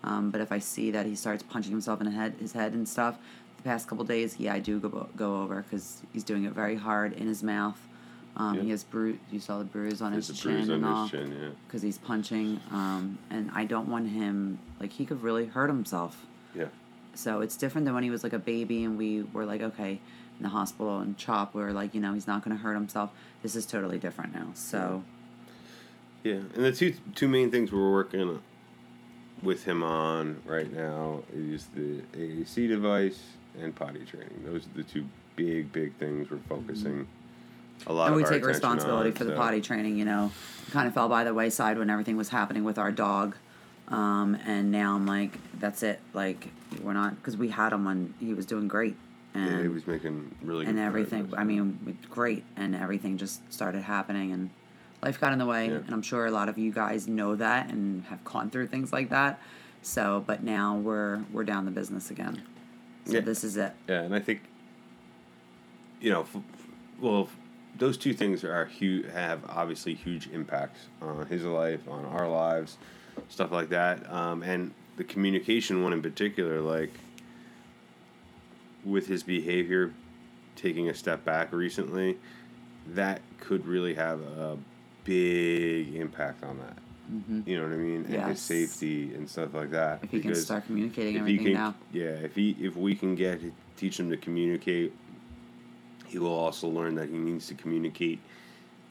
Um, 0.03 0.31
but 0.31 0.41
if 0.41 0.51
I 0.51 0.59
see 0.59 0.91
that 0.91 1.05
he 1.05 1.15
starts 1.15 1.43
punching 1.43 1.71
himself 1.71 2.01
in 2.01 2.05
the 2.05 2.11
head, 2.11 2.35
his 2.39 2.53
head 2.53 2.73
and 2.73 2.87
stuff, 2.87 3.17
the 3.61 3.69
past 3.69 3.87
couple 3.87 4.03
days, 4.03 4.39
yeah, 4.39 4.53
I 4.53 4.59
do 4.59 4.79
go 4.79 5.07
go 5.15 5.41
over 5.41 5.61
because 5.63 6.01
he's 6.13 6.23
doing 6.23 6.45
it 6.45 6.53
very 6.53 6.75
hard 6.75 7.13
in 7.13 7.27
his 7.27 7.43
mouth. 7.43 7.79
Um, 8.37 8.55
Yeah. 8.55 8.61
He 8.63 8.69
has 8.71 8.83
bruise. 8.83 9.19
You 9.31 9.39
saw 9.39 9.59
the 9.59 9.65
bruise 9.65 10.01
on 10.01 10.11
There's 10.13 10.27
his 10.27 10.39
chin 10.39 10.53
bruise 10.53 10.69
and 10.69 10.85
all 10.85 11.03
his 11.03 11.11
chin. 11.11 11.37
Yeah. 11.39 11.49
because 11.67 11.81
he's 11.81 11.97
punching. 11.97 12.59
Um, 12.71 13.17
and 13.29 13.51
I 13.53 13.65
don't 13.65 13.89
want 13.89 14.09
him 14.09 14.59
like 14.79 14.91
he 14.93 15.05
could 15.05 15.21
really 15.21 15.45
hurt 15.45 15.67
himself. 15.67 16.25
Yeah. 16.55 16.65
So 17.13 17.41
it's 17.41 17.57
different 17.57 17.85
than 17.85 17.93
when 17.93 18.03
he 18.03 18.09
was 18.09 18.23
like 18.23 18.33
a 18.33 18.39
baby 18.39 18.83
and 18.83 18.97
we 18.97 19.23
were 19.23 19.45
like, 19.45 19.61
okay, 19.61 19.99
in 20.37 20.43
the 20.43 20.49
hospital 20.49 20.99
and 20.99 21.17
CHOP, 21.17 21.53
we 21.53 21.61
were 21.61 21.73
like, 21.73 21.93
you 21.93 21.99
know, 21.99 22.13
he's 22.13 22.25
not 22.27 22.43
going 22.43 22.55
to 22.55 22.63
hurt 22.63 22.73
himself. 22.73 23.11
This 23.43 23.55
is 23.55 23.65
totally 23.65 23.99
different 23.99 24.33
now. 24.33 24.47
So 24.53 25.03
Yeah, 26.23 26.35
and 26.55 26.63
the 26.63 26.71
two 26.71 26.95
two 27.15 27.27
main 27.27 27.51
things 27.51 27.71
we're 27.71 27.91
working 27.91 28.39
with 29.43 29.65
him 29.65 29.83
on 29.83 30.41
right 30.45 30.71
now 30.71 31.23
is 31.33 31.65
the 31.75 32.01
AAC 32.13 32.67
device 32.69 33.19
and 33.59 33.75
potty 33.75 34.05
training. 34.05 34.43
Those 34.45 34.65
are 34.65 34.77
the 34.77 34.83
two 34.83 35.05
big 35.35 35.71
big 35.71 35.93
things 35.95 36.29
we're 36.29 36.37
focusing 36.49 37.07
a 37.87 37.93
lot 37.93 38.07
and 38.07 38.15
we 38.15 38.23
our 38.23 38.29
take 38.29 38.37
attention 38.43 38.47
responsibility 38.47 39.09
on, 39.09 39.15
for 39.15 39.23
the 39.23 39.31
so- 39.31 39.37
potty 39.37 39.61
training. 39.61 39.97
You 39.97 40.05
know, 40.05 40.31
kind 40.71 40.87
of 40.87 40.93
fell 40.93 41.09
by 41.09 41.23
the 41.23 41.33
wayside 41.33 41.77
when 41.77 41.89
everything 41.89 42.17
was 42.17 42.29
happening 42.29 42.63
with 42.63 42.77
our 42.77 42.91
dog, 42.91 43.35
um, 43.87 44.35
and 44.45 44.71
now 44.71 44.95
I'm 44.95 45.05
like, 45.05 45.37
that's 45.59 45.83
it. 45.83 45.99
Like 46.13 46.49
we're 46.81 46.93
not 46.93 47.15
because 47.15 47.37
we 47.37 47.49
had 47.49 47.73
him 47.73 47.85
when 47.85 48.13
he 48.19 48.33
was 48.33 48.45
doing 48.45 48.67
great, 48.67 48.95
and 49.33 49.51
Yeah, 49.51 49.61
he 49.63 49.67
was 49.67 49.87
making 49.87 50.35
really 50.41 50.65
and 50.65 50.77
everything. 50.79 51.23
progress. 51.23 51.41
I 51.41 51.43
mean, 51.43 51.97
great, 52.09 52.43
and 52.55 52.75
everything 52.75 53.17
just 53.17 53.41
started 53.51 53.81
happening, 53.81 54.31
and 54.31 54.49
life 55.01 55.19
got 55.19 55.33
in 55.33 55.39
the 55.39 55.45
way. 55.47 55.67
Yeah. 55.67 55.75
And 55.77 55.91
I'm 55.91 56.03
sure 56.03 56.25
a 56.27 56.31
lot 56.31 56.49
of 56.49 56.57
you 56.57 56.71
guys 56.71 57.07
know 57.07 57.35
that 57.35 57.69
and 57.69 58.03
have 58.05 58.23
gone 58.23 58.49
through 58.51 58.67
things 58.67 58.93
like 58.93 59.09
that. 59.09 59.39
So, 59.81 60.23
but 60.27 60.43
now 60.43 60.75
we're 60.77 61.23
we're 61.33 61.43
down 61.43 61.65
the 61.65 61.71
business 61.71 62.11
again. 62.11 62.43
So 63.05 63.13
Yeah. 63.13 63.19
this 63.21 63.43
is 63.43 63.57
it. 63.57 63.73
Yeah, 63.87 64.01
and 64.01 64.13
I 64.15 64.19
think, 64.19 64.41
you 65.99 66.11
know, 66.11 66.21
f- 66.21 66.35
f- 66.35 66.41
well, 66.99 67.23
f- 67.23 67.35
those 67.77 67.97
two 67.97 68.13
things 68.13 68.43
are 68.43 68.65
huge. 68.65 69.09
Have 69.11 69.43
obviously 69.49 69.93
huge 69.93 70.27
impacts 70.27 70.87
on 71.01 71.25
his 71.27 71.43
life, 71.43 71.87
on 71.87 72.05
our 72.05 72.27
lives, 72.29 72.77
stuff 73.29 73.51
like 73.51 73.69
that. 73.69 74.11
Um, 74.11 74.43
and 74.43 74.71
the 74.97 75.03
communication 75.03 75.81
one 75.83 75.93
in 75.93 76.01
particular, 76.01 76.59
like 76.61 76.91
with 78.83 79.07
his 79.07 79.23
behavior 79.23 79.93
taking 80.55 80.89
a 80.89 80.93
step 80.93 81.23
back 81.25 81.51
recently, 81.53 82.17
that 82.87 83.21
could 83.39 83.65
really 83.65 83.93
have 83.95 84.19
a 84.21 84.57
big 85.05 85.95
impact 85.95 86.43
on 86.43 86.57
that. 86.59 86.77
Hmm 87.11 87.41
You 87.45 87.57
know 87.57 87.63
what 87.67 87.73
I 87.73 87.77
mean? 87.77 88.05
And 88.09 88.29
his 88.29 88.39
safety 88.39 89.13
and 89.13 89.29
stuff 89.29 89.53
like 89.53 89.71
that. 89.71 89.99
If 90.03 90.11
he 90.11 90.19
can 90.21 90.33
start 90.35 90.65
communicating 90.65 91.17
everything 91.17 91.45
can, 91.45 91.53
now. 91.53 91.75
yeah, 91.91 92.05
if 92.27 92.35
he 92.35 92.55
if 92.59 92.75
we 92.75 92.95
can 92.95 93.15
get 93.15 93.41
teach 93.77 93.99
him 93.99 94.09
to 94.09 94.17
communicate, 94.17 94.93
he 96.07 96.17
will 96.19 96.33
also 96.33 96.67
learn 96.67 96.95
that 96.95 97.09
he 97.09 97.17
needs 97.17 97.47
to 97.47 97.53
communicate, 97.55 98.19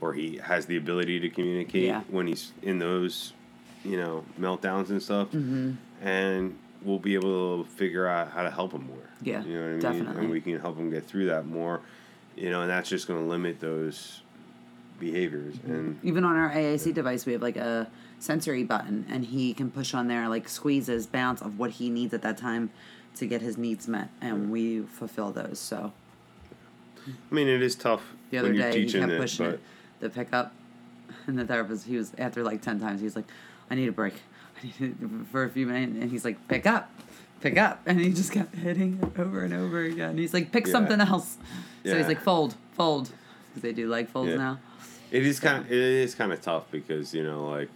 or 0.01 0.13
he 0.13 0.37
has 0.39 0.67
the 0.67 0.77
ability 0.77 1.21
to 1.21 1.31
communicate 1.31 1.85
Yeah. 1.85 2.03
when 2.09 2.27
he's 2.27 2.53
in 2.63 2.79
those, 2.79 3.33
you 3.85 3.97
know, 3.97 4.25
meltdowns 4.39 4.91
and 4.91 5.03
stuff, 5.03 5.29
Mm-hmm. 5.33 5.73
and 6.07 6.59
we'll 6.83 6.99
be 6.99 7.15
able 7.15 7.63
to 7.65 7.71
figure 7.71 8.07
out 8.07 8.31
how 8.33 8.43
to 8.43 8.51
help 8.51 8.73
him 8.73 8.87
more. 8.87 8.97
Yeah, 9.23 9.45
you 9.45 9.55
know 9.55 9.61
what 9.61 9.67
I 9.67 9.71
mean, 9.73 9.81
definitely. 9.81 10.23
and 10.23 10.31
we 10.31 10.41
can 10.41 10.59
help 10.61 10.77
him 10.79 10.91
get 10.91 11.05
through 11.07 11.27
that 11.27 11.47
more, 11.47 11.81
you 12.37 12.51
know, 12.51 12.63
and 12.63 12.71
that's 12.71 12.89
just 12.89 13.07
going 13.07 13.21
to 13.23 13.27
limit 13.29 13.61
those 13.61 14.23
behaviors 14.99 15.57
and. 15.67 15.99
Even 16.03 16.25
on 16.25 16.37
our 16.37 16.51
AAC 16.51 16.93
device, 16.95 17.27
we 17.27 17.33
have 17.35 17.43
like 17.43 17.57
a 17.57 17.87
sensory 18.21 18.63
button, 18.63 19.07
and 19.09 19.25
he 19.25 19.53
can 19.53 19.71
push 19.71 19.95
on 19.95 20.07
there, 20.09 20.29
like 20.29 20.49
squeezes, 20.49 21.07
bounce 21.07 21.41
of 21.41 21.59
what 21.59 21.73
he 21.73 21.91
needs 21.91 22.15
at 22.15 22.23
that 22.23 22.37
time 22.37 22.71
to 23.17 23.27
get 23.27 23.43
his 23.43 23.59
needs 23.59 23.89
met, 23.89 24.09
and 24.21 24.47
mm. 24.47 24.51
we 24.51 24.81
fulfill 24.83 25.33
those. 25.33 25.59
So 25.59 25.93
I 27.07 27.35
mean, 27.35 27.49
it 27.49 27.63
is 27.63 27.75
tough 27.75 28.03
the 28.31 28.39
other 28.39 28.53
day, 28.53 28.85
he 28.85 28.91
kept 28.91 29.11
it, 29.11 29.21
pushing 29.21 29.47
but 29.47 29.55
it, 29.55 29.61
the 30.01 30.11
pickup, 30.11 30.53
and 31.27 31.39
the 31.39 31.45
therapist, 31.45 31.87
he 31.87 31.97
was 31.97 32.13
after 32.19 32.43
like 32.43 32.63
ten 32.63 32.79
times, 32.79 33.01
he 33.01 33.05
was 33.05 33.17
like, 33.17 33.27
"I 33.71 33.75
need 33.75 33.89
a 33.89 33.93
break, 33.93 34.15
I 34.63 34.67
need 34.67 34.97
it 35.03 35.27
for 35.33 35.45
a 35.45 35.51
few 35.51 35.67
minutes," 35.67 35.99
and 36.01 36.11
he's 36.11 36.25
like, 36.25 36.47
"Pick 36.49 36.67
up." 36.67 36.91
Pick 37.41 37.57
up, 37.57 37.81
and 37.87 37.99
he 37.99 38.11
just 38.13 38.33
kept 38.33 38.55
hitting 38.55 38.99
it 39.03 39.19
over 39.19 39.43
and 39.43 39.55
over 39.55 39.81
again. 39.81 40.19
He's 40.19 40.35
like, 40.35 40.53
"Pick 40.53 40.67
Yeah. 40.67 40.73
something 40.73 41.01
else." 41.01 41.39
So 41.87 41.97
he's 41.97 42.07
like, 42.07 42.21
"Fold, 42.21 42.55
fold," 42.73 43.11
because 43.49 43.63
they 43.63 43.73
do 43.73 43.89
leg 43.89 44.09
folds 44.09 44.33
Yeah. 44.33 44.37
now. 44.37 44.59
It 45.11 45.25
is 45.25 45.41
kind. 45.41 45.65
Of, 45.65 45.73
it 45.73 45.79
is 45.79 46.15
kind 46.15 46.33
of 46.33 46.43
tough 46.43 46.71
because 46.71 47.15
you 47.15 47.25
know, 47.25 47.49
like 47.49 47.71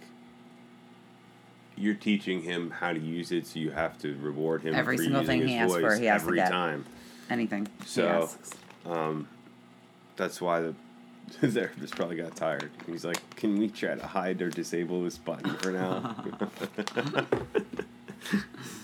you're 1.77 1.93
teaching 1.95 2.41
him 2.41 2.71
how 2.71 2.93
to 2.93 2.99
use 2.99 3.31
it, 3.31 3.45
so 3.47 3.59
you 3.59 3.71
have 3.71 3.97
to 3.99 4.15
reward 4.21 4.61
him 4.63 4.73
Every 4.75 4.97
for 4.97 5.03
single 5.03 5.21
using 5.21 5.39
thing 5.39 5.47
his 5.47 5.49
he 5.51 5.57
asks 5.57 5.73
voice 5.73 5.81
for, 5.81 5.95
he 5.95 6.05
has 6.05 6.21
to 6.21 6.25
every 6.27 6.37
get. 6.37 6.49
time. 6.51 6.85
Anything. 7.29 7.67
So, 7.85 8.29
um, 8.85 9.27
that's 10.15 10.39
why 10.41 10.61
the 10.61 10.75
the 11.41 11.49
therapist 11.51 11.95
probably 11.95 12.17
got 12.17 12.35
tired. 12.35 12.69
He's 12.85 13.03
like, 13.03 13.17
"Can 13.35 13.57
we 13.57 13.67
try 13.69 13.95
to 13.95 14.05
hide 14.07 14.41
or 14.41 14.49
disable 14.49 15.03
this 15.03 15.17
button 15.17 15.55
for 15.57 15.71
now?" 15.71 16.15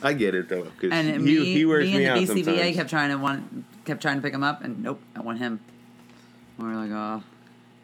I 0.03 0.13
get 0.13 0.35
it 0.35 0.49
though, 0.49 0.63
because 0.63 0.91
And 0.91 1.07
he, 1.07 1.17
me, 1.17 1.45
he 1.53 1.65
wears 1.65 1.85
me 1.89 1.97
me, 1.99 2.05
and 2.05 2.19
out 2.19 2.27
the 2.27 2.41
BCBA 2.41 2.45
sometimes. 2.45 2.75
kept 2.75 2.89
trying 2.89 3.09
to 3.11 3.17
want, 3.17 3.65
kept 3.85 4.01
trying 4.01 4.15
to 4.17 4.21
pick 4.21 4.33
him 4.33 4.43
up, 4.43 4.63
and 4.63 4.83
nope, 4.83 4.99
I 5.15 5.21
want 5.21 5.39
him. 5.39 5.59
And 6.57 6.67
we're 6.67 6.75
like, 6.75 6.91
oh, 6.91 7.23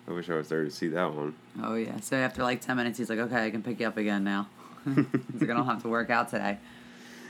I 0.08 0.12
wish 0.13 0.30
I 0.30 0.36
was 0.36 0.50
there 0.50 0.63
to 0.63 0.72
see 0.72 0.88
that 0.89 1.13
one. 1.13 1.36
oh 1.63 1.76
yeah. 1.76 2.00
So 2.02 2.15
after 2.17 2.43
like 2.43 2.62
ten 2.62 2.78
minutes, 2.78 2.98
he's 2.98 3.10
like, 3.10 3.20
okay, 3.20 3.46
I 3.46 3.50
can 3.52 3.63
pick 3.63 3.80
you 3.80 3.88
up 3.88 3.98
again 3.98 4.24
now. 4.24 4.48
He's 4.95 5.41
like, 5.41 5.50
I 5.50 5.54
don't 5.54 5.65
have 5.65 5.82
to 5.84 5.89
work 5.89 6.10
out 6.10 6.30
today. 6.30 6.58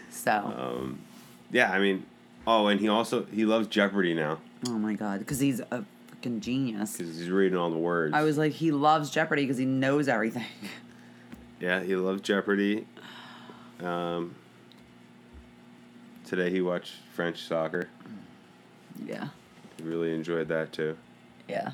So, 0.09 0.31
Um, 0.31 0.99
yeah, 1.51 1.71
I 1.71 1.79
mean, 1.79 2.05
oh, 2.45 2.67
and 2.67 2.79
he 2.79 2.87
also 2.87 3.25
he 3.25 3.45
loves 3.45 3.67
Jeopardy 3.67 4.13
now 4.13 4.39
oh 4.67 4.71
my 4.79 4.93
god, 4.93 5.19
because 5.19 5.39
he's 5.39 5.59
a 5.59 5.85
freaking 6.21 6.39
genius. 6.39 6.97
because 6.97 7.15
he's 7.17 7.29
reading 7.29 7.57
all 7.57 7.69
the 7.69 7.77
words. 7.77 8.13
I 8.15 8.23
was 8.23 8.37
like, 8.37 8.53
he 8.53 8.71
loves 8.71 9.09
Jeopardy 9.11 9.43
because 9.43 9.57
he 9.57 9.65
knows 9.65 10.07
everything. 10.07 10.45
Yeah, 11.59 11.81
he 11.83 11.95
loves 11.95 12.21
Jeopardy. 12.21 12.85
Um, 13.83 14.35
today 16.25 16.49
he 16.51 16.61
watched 16.61 16.93
French 17.13 17.43
soccer. 17.47 17.89
yeah, 19.05 19.29
He 19.77 19.83
really 19.83 20.13
enjoyed 20.13 20.47
that 20.49 20.71
too. 20.71 20.97
yeah. 21.47 21.71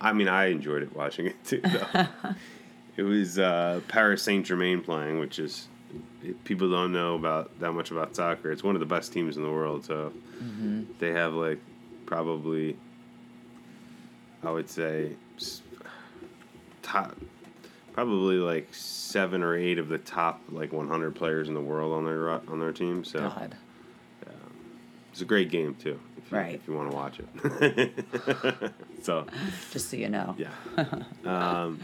I 0.00 0.12
mean, 0.12 0.28
I 0.28 0.46
enjoyed 0.46 0.82
it 0.84 0.94
watching 0.94 1.26
it 1.26 1.44
too. 1.44 1.60
Though. 1.60 2.06
it 2.98 3.04
was 3.04 3.38
uh, 3.38 3.80
Paris 3.86 4.24
Saint 4.24 4.44
Germain 4.44 4.82
playing, 4.82 5.20
which 5.20 5.38
is 5.38 5.68
people 6.42 6.68
don't 6.68 6.92
know 6.92 7.14
about 7.14 7.56
that 7.60 7.72
much 7.72 7.92
about 7.92 8.16
soccer. 8.16 8.50
It's 8.50 8.64
one 8.64 8.74
of 8.74 8.80
the 8.80 8.86
best 8.86 9.12
teams 9.12 9.36
in 9.36 9.44
the 9.44 9.50
world. 9.50 9.84
So 9.84 10.12
they 10.98 11.12
have 11.12 11.32
like 11.32 11.60
probably, 12.06 12.76
I 14.42 14.50
would 14.50 14.68
say, 14.68 15.12
top 16.82 17.16
probably 17.92 18.36
like 18.36 18.74
seven 18.74 19.44
or 19.44 19.56
eight 19.56 19.78
of 19.78 19.88
the 19.88 19.98
top 19.98 20.40
like 20.50 20.72
100 20.72 21.14
players 21.14 21.46
in 21.48 21.54
the 21.54 21.60
world 21.60 21.92
on 21.92 22.04
their 22.04 22.30
on 22.30 22.58
their 22.58 22.72
team. 22.72 23.04
So 23.04 23.20
God. 23.20 23.54
it's 25.12 25.20
a 25.20 25.24
great 25.24 25.50
game 25.50 25.76
too. 25.76 26.00
If 26.16 26.32
you, 26.32 26.36
Right. 26.38 26.54
If 26.56 26.66
you 26.66 26.74
want 26.74 26.90
to 26.90 26.96
watch 26.96 27.20
it. 27.20 28.72
so 29.04 29.24
Just 29.70 29.88
so 29.88 29.96
you 29.96 30.08
know. 30.08 30.34
yeah. 30.36 30.50
um, 31.24 31.80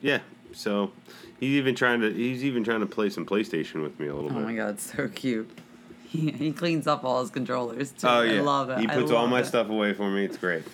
yeah. 0.00 0.20
So 0.52 0.90
he's 1.38 1.50
even 1.56 1.74
trying 1.74 2.00
to 2.00 2.12
he's 2.12 2.44
even 2.44 2.64
trying 2.64 2.80
to 2.80 2.86
play 2.86 3.08
some 3.10 3.24
PlayStation 3.24 3.82
with 3.82 3.98
me 4.00 4.08
a 4.08 4.14
little 4.14 4.30
Oh 4.30 4.34
bit. 4.34 4.38
Oh 4.42 4.46
my 4.46 4.54
god, 4.54 4.80
so 4.80 5.08
cute. 5.08 5.50
He, 6.10 6.32
he 6.32 6.50
cleans 6.52 6.88
up 6.88 7.04
all 7.04 7.20
his 7.20 7.30
controllers 7.30 7.92
too. 7.92 8.08
Oh 8.08 8.22
yeah. 8.22 8.40
I 8.40 8.42
love 8.42 8.68
it. 8.70 8.80
He 8.80 8.88
puts 8.88 9.12
all 9.12 9.28
my 9.28 9.40
it. 9.42 9.46
stuff 9.46 9.68
away 9.68 9.92
for 9.94 10.10
me. 10.10 10.24
It's 10.24 10.36
great. 10.36 10.64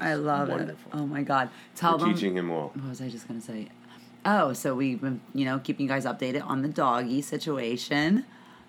I 0.00 0.14
love 0.14 0.48
wonderful. 0.48 0.90
it. 0.92 0.96
Oh 0.96 1.06
my 1.06 1.20
god. 1.22 1.50
Tell 1.74 1.98
We're 1.98 2.06
them. 2.06 2.14
teaching 2.14 2.34
him 2.38 2.48
well. 2.48 2.70
What 2.74 2.88
was 2.88 3.02
I 3.02 3.10
just 3.10 3.28
gonna 3.28 3.42
say? 3.42 3.68
Oh, 4.24 4.54
so 4.54 4.74
we've 4.74 4.98
been, 4.98 5.20
you 5.34 5.44
know, 5.44 5.58
keeping 5.58 5.84
you 5.84 5.90
guys 5.90 6.06
updated 6.06 6.42
on 6.42 6.62
the 6.62 6.68
doggy 6.68 7.20
situation. 7.20 8.24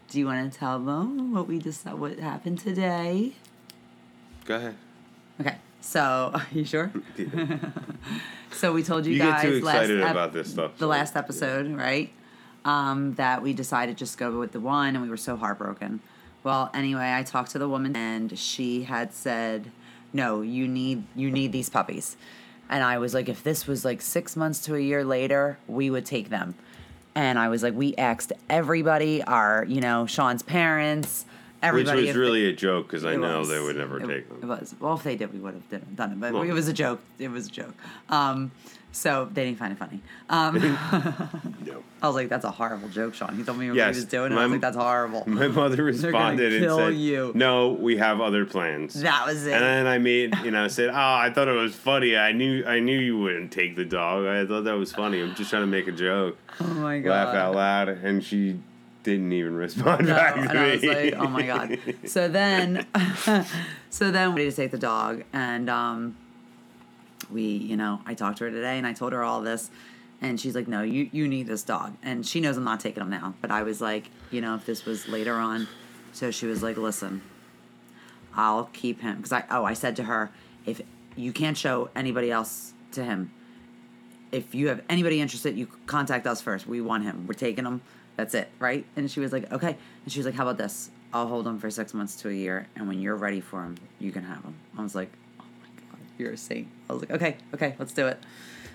Do 0.09 0.19
you 0.19 0.25
want 0.25 0.51
to 0.51 0.59
tell 0.59 0.77
them 0.79 1.33
what 1.33 1.47
we 1.47 1.57
just 1.57 1.85
what 1.85 2.19
happened 2.19 2.59
today? 2.59 3.31
Go 4.43 4.55
ahead. 4.57 4.75
Okay. 5.39 5.55
So, 5.81 6.31
are 6.33 6.47
you 6.51 6.65
sure? 6.65 6.91
so 8.51 8.73
we 8.73 8.83
told 8.83 9.05
you, 9.05 9.13
You 9.13 9.19
guys 9.19 9.63
last 9.63 9.89
about 9.89 10.33
this 10.33 10.51
stuff, 10.51 10.73
The 10.77 10.85
so- 10.85 10.87
last 10.87 11.15
episode, 11.15 11.71
right? 11.75 12.11
Um, 12.65 13.13
that 13.15 13.41
we 13.41 13.53
decided 13.53 13.97
just 13.97 14.17
go 14.17 14.37
with 14.37 14.51
the 14.51 14.59
one, 14.59 14.95
and 14.95 15.01
we 15.01 15.09
were 15.09 15.17
so 15.17 15.37
heartbroken. 15.37 16.01
Well, 16.43 16.69
anyway, 16.73 17.13
I 17.15 17.23
talked 17.23 17.51
to 17.51 17.59
the 17.59 17.69
woman, 17.69 17.95
and 17.95 18.37
she 18.37 18.83
had 18.83 19.13
said, 19.13 19.71
"No, 20.13 20.41
you 20.41 20.67
need 20.67 21.03
you 21.15 21.31
need 21.31 21.51
these 21.51 21.69
puppies." 21.69 22.17
And 22.69 22.83
I 22.83 22.97
was 22.99 23.13
like, 23.13 23.27
if 23.29 23.41
this 23.43 23.65
was 23.65 23.83
like 23.83 24.01
six 24.01 24.35
months 24.35 24.59
to 24.65 24.75
a 24.75 24.79
year 24.79 25.03
later, 25.03 25.57
we 25.67 25.89
would 25.89 26.05
take 26.05 26.29
them. 26.29 26.53
And 27.15 27.39
I 27.39 27.47
was 27.49 27.63
like, 27.63 27.73
we 27.73 27.95
asked 27.95 28.31
everybody, 28.49 29.23
our 29.23 29.65
you 29.67 29.81
know 29.81 30.05
Sean's 30.05 30.43
parents, 30.43 31.25
Which 31.61 31.87
was 31.87 32.15
really 32.15 32.45
a 32.45 32.53
joke 32.53 32.87
because 32.87 33.03
I 33.05 33.15
know 33.15 33.39
was. 33.39 33.49
they 33.49 33.59
would 33.61 33.75
never 33.75 33.97
It- 33.99 34.07
take 34.07 34.25
It 34.41 34.45
was. 34.45 34.73
Well, 34.79 34.95
if 34.95 35.03
they 35.03 35.15
did, 35.15 35.33
we 35.33 35.39
would 35.39 35.55
have 35.55 35.95
done- 35.95 36.11
it. 36.13 36.19
But 36.19 36.33
it 36.47 36.53
was 36.53 36.67
a 36.67 36.73
joke. 36.73 37.01
It 37.17 37.29
was 37.29 37.47
a 37.47 37.51
joke. 37.51 37.73
Um, 38.09 38.51
so 38.91 39.29
they 39.31 39.45
didn't 39.45 39.59
find 39.59 39.71
it 39.73 39.77
funny. 39.77 40.01
Um, 40.29 40.55
No. 41.65 41.83
I 42.01 42.07
was 42.07 42.15
like, 42.15 42.29
"That's 42.29 42.45
a 42.45 42.49
horrible 42.51 42.87
joke, 42.87 43.13
Sean." 43.13 43.35
He 43.35 43.43
told 43.43 43.57
me 43.59 43.67
what 43.67 43.75
Yes, 43.75 43.95
he 43.95 43.99
was 43.99 44.05
doing. 44.05 44.31
And 44.31 44.39
I 44.39 44.43
was 44.45 44.53
like, 44.53 44.61
"That's 44.61 44.77
horrible." 44.77 45.23
My 45.27 45.47
mother 45.49 45.83
responded 45.83 46.53
and 46.53 46.71
said, 46.71 46.93
you. 46.95 47.31
"No, 47.35 47.69
we 47.73 47.97
have 47.97 48.21
other 48.21 48.45
plans." 48.45 48.99
That 49.01 49.25
was 49.27 49.45
it. 49.45 49.53
And 49.53 49.61
then 49.63 49.85
I 49.85 49.97
made, 49.97 50.33
you 50.43 50.51
know, 50.51 50.67
said, 50.69 50.89
"Oh, 50.89 50.93
I 50.95 51.29
thought 51.29 51.47
it 51.49 51.51
was 51.53 51.75
funny. 51.75 52.15
I 52.17 52.31
knew, 52.31 52.63
I 52.65 52.79
knew 52.79 52.97
you 52.97 53.19
wouldn't 53.19 53.51
take 53.51 53.75
the 53.75 53.85
dog. 53.85 54.25
I 54.25 54.45
thought 54.45 54.63
that 54.63 54.77
was 54.77 54.91
funny. 54.93 55.21
I'm 55.21 55.35
just 55.35 55.49
trying 55.49 55.63
to 55.63 55.67
make 55.67 55.87
a 55.87 55.91
joke, 55.91 56.37
oh 56.61 56.63
my 56.65 56.99
god. 56.99 57.09
laugh 57.11 57.35
out 57.35 57.55
loud." 57.55 57.89
And 57.89 58.23
she 58.23 58.59
didn't 59.03 59.31
even 59.31 59.55
respond 59.55 60.07
No, 60.07 60.15
back 60.15 60.35
to 60.35 60.41
and 60.41 60.57
I 60.59 60.71
was 60.71 60.81
me. 60.81 60.87
like, 60.87 61.13
"Oh 61.17 61.27
my 61.27 61.45
god!" 61.45 61.79
So 62.05 62.27
then, 62.27 62.85
so 63.89 64.11
then 64.11 64.33
we 64.33 64.43
had 64.43 64.51
to 64.51 64.55
take 64.55 64.71
the 64.71 64.77
dog, 64.77 65.23
and 65.33 65.69
um, 65.69 66.17
we, 67.31 67.43
you 67.43 67.77
know, 67.77 68.01
I 68.05 68.13
talked 68.13 68.39
to 68.39 68.45
her 68.45 68.51
today, 68.51 68.77
and 68.77 68.85
I 68.85 68.93
told 68.93 69.13
her 69.13 69.23
all 69.23 69.41
this, 69.41 69.69
and 70.21 70.39
she's 70.39 70.55
like, 70.55 70.67
"No, 70.67 70.81
you 70.81 71.09
you 71.11 71.27
need 71.27 71.47
this 71.47 71.63
dog," 71.63 71.93
and 72.03 72.25
she 72.25 72.41
knows 72.41 72.57
I'm 72.57 72.63
not 72.63 72.79
taking 72.79 73.01
him 73.01 73.09
now. 73.09 73.33
But 73.41 73.51
I 73.51 73.63
was 73.63 73.79
like, 73.81 74.09
you 74.31 74.41
know, 74.41 74.55
if 74.55 74.65
this 74.65 74.85
was 74.85 75.07
later 75.07 75.35
on, 75.35 75.67
so 76.11 76.29
she 76.31 76.45
was 76.45 76.61
like, 76.61 76.75
"Listen, 76.77 77.21
I'll 78.35 78.69
keep 78.73 79.01
him," 79.01 79.17
because 79.17 79.31
I 79.31 79.43
oh 79.49 79.63
I 79.63 79.73
said 79.73 79.95
to 79.97 80.03
her, 80.03 80.29
if 80.65 80.81
you 81.15 81.31
can't 81.31 81.57
show 81.57 81.89
anybody 81.95 82.31
else 82.31 82.73
to 82.93 83.03
him, 83.03 83.31
if 84.31 84.53
you 84.53 84.67
have 84.67 84.81
anybody 84.89 85.21
interested, 85.21 85.57
you 85.57 85.67
contact 85.85 86.27
us 86.27 86.41
first. 86.41 86.67
We 86.67 86.81
want 86.81 87.03
him. 87.03 87.25
We're 87.27 87.33
taking 87.33 87.65
him. 87.65 87.81
That's 88.19 88.33
it, 88.33 88.49
right? 88.59 88.85
And 88.97 89.09
she 89.09 89.21
was 89.21 89.31
like, 89.31 89.49
okay. 89.49 89.77
And 90.03 90.11
she 90.11 90.19
was 90.19 90.25
like, 90.25 90.35
how 90.35 90.43
about 90.43 90.57
this? 90.57 90.89
I'll 91.13 91.27
hold 91.27 91.47
him 91.47 91.57
for 91.57 91.71
six 91.71 91.93
months 91.93 92.17
to 92.17 92.29
a 92.29 92.33
year, 92.33 92.67
and 92.75 92.85
when 92.85 92.99
you're 92.99 93.15
ready 93.15 93.39
for 93.39 93.63
him, 93.63 93.77
you 93.97 94.11
can 94.11 94.23
have 94.23 94.43
him. 94.43 94.55
I 94.77 94.83
was 94.83 94.93
like, 94.93 95.09
oh 95.39 95.45
my 95.61 95.81
god, 95.81 95.99
you're 96.17 96.33
a 96.33 96.37
saint. 96.37 96.67
I 96.89 96.93
was 96.93 97.01
like, 97.01 97.11
okay, 97.11 97.37
okay, 97.53 97.75
let's 97.79 97.93
do 97.93 98.07
it. 98.07 98.19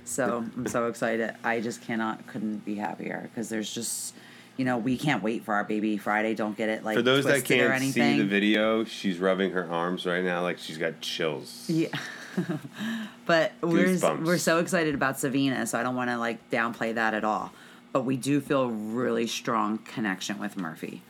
So 0.07 0.47
I'm 0.57 0.67
so 0.67 0.89
excited. 0.89 1.35
I 1.45 1.61
just 1.61 1.83
cannot, 1.83 2.27
couldn't 2.27 2.65
be 2.65 2.77
happier 2.77 3.29
because 3.31 3.51
there's 3.51 3.73
just, 3.73 4.15
you 4.57 4.65
know, 4.65 4.79
we 4.79 4.97
can't 4.97 5.23
wait 5.23 5.45
for 5.45 5.53
our 5.53 5.65
baby 5.65 5.99
Friday. 5.99 6.35
Don't 6.35 6.57
get 6.57 6.71
it 6.71 6.83
like 6.83 6.97
For 6.97 7.03
those 7.03 7.27
that 7.27 7.45
can't 7.45 7.83
see 7.83 8.17
the 8.17 8.25
video, 8.25 8.85
she's 8.85 9.19
rubbing 9.19 9.51
her 9.51 9.71
arms 9.71 10.07
right 10.07 10.25
now 10.25 10.43
like 10.43 10.57
she's 10.57 10.79
got 10.79 11.03
chills. 11.03 11.69
Yeah. 11.69 11.89
but 13.27 13.53
we're 13.61 13.99
we're 14.23 14.39
so 14.39 14.59
excited 14.59 14.95
about 14.95 15.19
Savina, 15.19 15.67
so 15.67 15.79
I 15.79 15.83
don't 15.83 15.97
want 15.97 16.09
to 16.09 16.17
like 16.17 16.51
downplay 16.51 16.95
that 16.95 17.13
at 17.13 17.25
all. 17.25 17.53
But 17.95 18.05
we 18.05 18.17
do 18.17 18.41
feel 18.41 18.71
really 18.71 19.29
strong 19.29 19.79
connection 19.79 20.41
with 20.41 20.57
Murphy, 20.57 21.01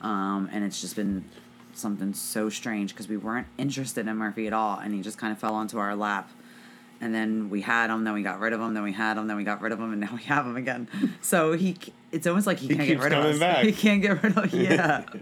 um, 0.00 0.50
and 0.52 0.64
it's 0.64 0.80
just 0.80 0.96
been 0.96 1.24
something 1.72 2.12
so 2.14 2.48
strange 2.50 2.90
because 2.90 3.06
we 3.06 3.16
weren't 3.16 3.46
interested 3.58 4.08
in 4.08 4.16
Murphy 4.16 4.48
at 4.48 4.52
all, 4.52 4.76
and 4.80 4.92
he 4.92 5.02
just 5.02 5.18
kind 5.18 5.32
of 5.32 5.38
fell 5.38 5.54
onto 5.54 5.78
our 5.78 5.94
lap. 5.94 6.28
And 7.00 7.14
then 7.14 7.48
we 7.48 7.60
had 7.60 7.90
him, 7.90 8.02
then 8.02 8.12
we 8.14 8.24
got 8.24 8.40
rid 8.40 8.52
of 8.52 8.60
him, 8.60 8.74
then 8.74 8.82
we 8.82 8.92
had 8.92 9.18
him, 9.18 9.28
then 9.28 9.36
we 9.36 9.44
got 9.44 9.60
rid 9.60 9.70
of 9.70 9.78
him, 9.78 9.92
and 9.92 10.00
now 10.00 10.10
we 10.16 10.22
have 10.24 10.44
him 10.44 10.56
again. 10.56 10.88
So 11.20 11.52
he, 11.52 11.76
it's 12.10 12.26
almost 12.26 12.48
like 12.48 12.58
he, 12.58 12.66
He 12.66 12.74
can't 12.74 12.88
get 12.88 12.98
rid 12.98 13.12
of 13.12 13.18
coming 13.20 13.34
us. 13.34 13.38
back. 13.38 13.64
He 13.64 13.70
can't 13.72 14.02
get 14.02 14.20
rid 14.24 14.36
of. 14.36 14.44
Him. 14.52 14.60
Yeah. 14.60 15.04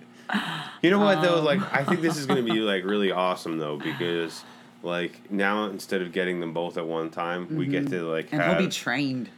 You 0.80 0.88
know 0.90 1.00
what 1.00 1.20
though? 1.20 1.40
Um, 1.40 1.44
Like 1.44 1.60
I 1.74 1.84
think 1.84 2.00
this 2.00 2.16
is 2.16 2.24
gonna 2.24 2.42
be 2.42 2.60
like 2.60 2.84
really 2.84 3.10
awesome 3.12 3.58
though 3.58 3.76
because 3.76 4.42
like 4.82 5.30
now 5.30 5.64
instead 5.66 6.00
of 6.00 6.12
getting 6.12 6.40
them 6.40 6.54
both 6.54 6.78
at 6.78 6.86
one 6.86 7.10
time, 7.10 7.56
we 7.58 7.66
get 7.66 7.88
to 7.88 8.04
like 8.04 8.26
Mm-hmm. 8.28 8.34
and 8.36 8.42
have 8.44 8.56
he'll 8.58 8.66
be 8.68 8.72
trained. 8.72 9.28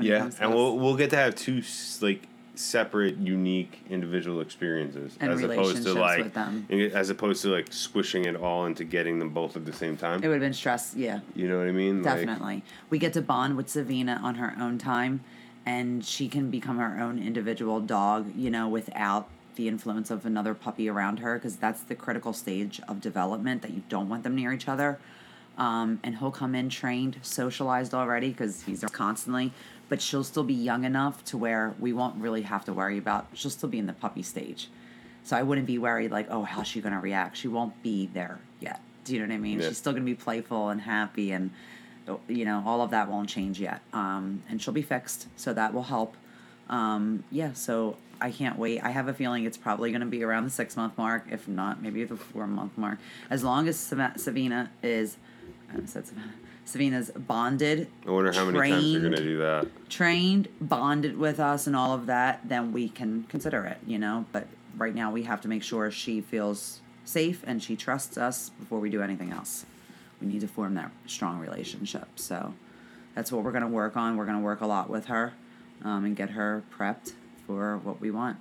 Yeah, 0.00 0.30
and 0.40 0.54
we'll 0.54 0.78
we'll 0.78 0.96
get 0.96 1.10
to 1.10 1.16
have 1.16 1.34
two 1.34 1.62
like 2.00 2.26
separate, 2.54 3.16
unique, 3.16 3.80
individual 3.88 4.40
experiences 4.40 5.16
And 5.20 5.32
as 5.32 5.42
opposed 5.42 5.82
to 5.84 5.94
like 5.94 6.24
with 6.24 6.34
them. 6.34 6.66
as 6.94 7.08
opposed 7.10 7.42
to 7.42 7.48
like 7.48 7.72
squishing 7.72 8.26
it 8.26 8.36
all 8.36 8.66
into 8.66 8.84
getting 8.84 9.18
them 9.18 9.30
both 9.30 9.56
at 9.56 9.64
the 9.64 9.72
same 9.72 9.96
time. 9.96 10.22
It 10.22 10.28
would 10.28 10.34
have 10.34 10.40
been 10.42 10.52
stress. 10.52 10.94
Yeah. 10.94 11.20
you 11.34 11.48
know 11.48 11.58
what 11.58 11.66
I 11.66 11.72
mean? 11.72 12.02
Like, 12.02 12.18
Definitely. 12.18 12.62
we 12.90 12.98
get 12.98 13.14
to 13.14 13.22
bond 13.22 13.56
with 13.56 13.68
Savina 13.70 14.20
on 14.22 14.34
her 14.36 14.54
own 14.60 14.78
time, 14.78 15.24
and 15.64 16.04
she 16.04 16.28
can 16.28 16.50
become 16.50 16.78
her 16.78 17.02
own 17.02 17.18
individual 17.18 17.80
dog, 17.80 18.32
you 18.36 18.50
know, 18.50 18.68
without 18.68 19.28
the 19.56 19.68
influence 19.68 20.10
of 20.10 20.24
another 20.26 20.54
puppy 20.54 20.88
around 20.88 21.18
her, 21.20 21.34
because 21.38 21.56
that's 21.56 21.82
the 21.82 21.94
critical 21.94 22.32
stage 22.32 22.80
of 22.88 23.00
development 23.00 23.62
that 23.62 23.72
you 23.72 23.82
don't 23.88 24.08
want 24.08 24.24
them 24.24 24.34
near 24.34 24.52
each 24.52 24.68
other. 24.68 24.98
Um, 25.58 26.00
and 26.02 26.16
he'll 26.18 26.30
come 26.30 26.54
in 26.54 26.70
trained, 26.70 27.18
socialized 27.22 27.92
already, 27.92 28.30
because 28.30 28.62
he's 28.62 28.82
constantly, 28.92 29.52
but 29.92 30.00
she'll 30.00 30.24
still 30.24 30.42
be 30.42 30.54
young 30.54 30.84
enough 30.84 31.22
to 31.22 31.36
where 31.36 31.74
we 31.78 31.92
won't 31.92 32.16
really 32.16 32.40
have 32.40 32.64
to 32.64 32.72
worry 32.72 32.96
about, 32.96 33.26
she'll 33.34 33.50
still 33.50 33.68
be 33.68 33.78
in 33.78 33.84
the 33.84 33.92
puppy 33.92 34.22
stage. 34.22 34.70
So 35.22 35.36
I 35.36 35.42
wouldn't 35.42 35.66
be 35.66 35.76
worried, 35.76 36.10
like, 36.10 36.28
oh, 36.30 36.44
how's 36.44 36.66
she 36.66 36.80
going 36.80 36.94
to 36.94 36.98
react? 36.98 37.36
She 37.36 37.46
won't 37.46 37.82
be 37.82 38.06
there 38.06 38.40
yet. 38.58 38.80
Do 39.04 39.12
you 39.12 39.20
know 39.20 39.26
what 39.26 39.34
I 39.34 39.36
mean? 39.36 39.60
Yeah. 39.60 39.68
She's 39.68 39.76
still 39.76 39.92
going 39.92 40.02
to 40.02 40.10
be 40.10 40.14
playful 40.14 40.70
and 40.70 40.80
happy 40.80 41.32
and 41.32 41.50
you 42.26 42.46
know 42.46 42.62
all 42.66 42.80
of 42.80 42.90
that 42.92 43.08
won't 43.08 43.28
change 43.28 43.60
yet 43.60 43.80
um, 43.92 44.42
and 44.48 44.60
she'll 44.62 44.74
be 44.74 44.82
fixed 44.82 45.28
so 45.36 45.52
that 45.52 45.72
will 45.72 45.84
help 45.84 46.16
um, 46.68 47.22
yeah 47.30 47.52
so 47.52 47.96
i 48.20 48.28
can't 48.28 48.58
wait 48.58 48.80
i 48.82 48.90
have 48.90 49.06
a 49.06 49.14
feeling 49.14 49.44
it's 49.44 49.56
probably 49.56 49.92
going 49.92 50.00
to 50.00 50.06
be 50.08 50.24
around 50.24 50.42
the 50.42 50.50
six 50.50 50.76
month 50.76 50.98
mark 50.98 51.24
if 51.30 51.46
not 51.46 51.80
maybe 51.80 52.02
the 52.02 52.16
four 52.16 52.48
month 52.48 52.76
mark 52.76 52.98
as 53.30 53.44
long 53.44 53.68
as 53.68 53.78
Sav- 53.78 54.18
savina 54.18 54.68
is 54.82 55.16
i 55.72 55.76
said 55.86 56.04
savina 56.08 56.32
savina's 56.66 57.10
bonded 57.10 57.88
I 58.06 58.10
wonder 58.10 58.32
how 58.32 58.44
many 58.44 58.70
times 58.70 58.84
you're 58.86 59.02
gonna 59.02 59.16
do 59.16 59.38
that. 59.38 59.66
trained, 59.90 60.48
bonded 60.60 61.16
with 61.18 61.40
us, 61.40 61.66
and 61.66 61.74
all 61.76 61.92
of 61.92 62.06
that, 62.06 62.40
then 62.44 62.72
we 62.72 62.88
can 62.88 63.24
consider 63.24 63.64
it, 63.64 63.78
you 63.86 63.98
know. 63.98 64.24
But 64.32 64.46
right 64.76 64.94
now, 64.94 65.10
we 65.10 65.24
have 65.24 65.40
to 65.42 65.48
make 65.48 65.62
sure 65.62 65.90
she 65.90 66.20
feels 66.20 66.80
safe 67.04 67.42
and 67.46 67.62
she 67.62 67.76
trusts 67.76 68.16
us 68.16 68.50
before 68.60 68.78
we 68.80 68.88
do 68.88 69.02
anything 69.02 69.32
else. 69.32 69.66
We 70.20 70.28
need 70.28 70.40
to 70.40 70.48
form 70.48 70.74
that 70.74 70.90
strong 71.06 71.40
relationship. 71.40 72.08
So 72.16 72.54
that's 73.14 73.32
what 73.32 73.42
we're 73.42 73.50
going 73.50 73.62
to 73.62 73.68
work 73.68 73.96
on. 73.96 74.16
We're 74.16 74.24
going 74.24 74.38
to 74.38 74.42
work 74.42 74.60
a 74.60 74.66
lot 74.66 74.88
with 74.88 75.06
her 75.06 75.34
um, 75.84 76.04
and 76.04 76.14
get 76.16 76.30
her 76.30 76.62
prepped 76.76 77.12
for 77.46 77.78
what 77.78 78.00
we 78.00 78.10
want. 78.10 78.36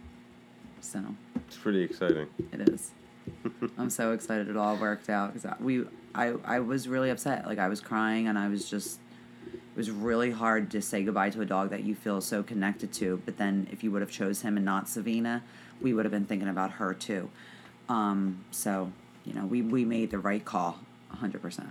So 0.79 1.03
It's 1.47 1.57
pretty 1.57 1.81
exciting. 1.81 2.27
it 2.51 2.69
is. 2.69 2.91
I'm 3.77 3.89
so 3.89 4.13
excited 4.13 4.47
it 4.47 4.57
all 4.57 4.75
worked 4.77 5.09
out 5.09 5.33
because 5.33 5.59
we, 5.59 5.85
I, 6.13 6.33
I 6.45 6.59
was 6.59 6.87
really 6.87 7.09
upset. 7.09 7.45
Like 7.45 7.59
I 7.59 7.67
was 7.67 7.79
crying 7.79 8.27
and 8.27 8.37
I 8.37 8.47
was 8.47 8.69
just, 8.69 8.99
it 9.53 9.77
was 9.77 9.89
really 9.89 10.31
hard 10.31 10.71
to 10.71 10.81
say 10.81 11.03
goodbye 11.03 11.29
to 11.31 11.41
a 11.41 11.45
dog 11.45 11.69
that 11.69 11.83
you 11.83 11.95
feel 11.95 12.21
so 12.21 12.43
connected 12.43 12.91
to. 12.93 13.21
But 13.25 13.37
then 13.37 13.67
if 13.71 13.83
you 13.83 13.91
would 13.91 14.01
have 14.01 14.11
chose 14.11 14.41
him 14.41 14.57
and 14.57 14.65
not 14.65 14.89
Savina, 14.89 15.43
we 15.81 15.93
would 15.93 16.05
have 16.05 16.11
been 16.11 16.25
thinking 16.25 16.47
about 16.47 16.71
her 16.71 16.93
too. 16.93 17.29
Um, 17.89 18.43
so 18.51 18.91
you 19.25 19.33
know, 19.33 19.45
we 19.45 19.61
we 19.61 19.85
made 19.85 20.11
the 20.11 20.19
right 20.19 20.43
call, 20.43 20.79
hundred 21.09 21.41
percent. 21.41 21.69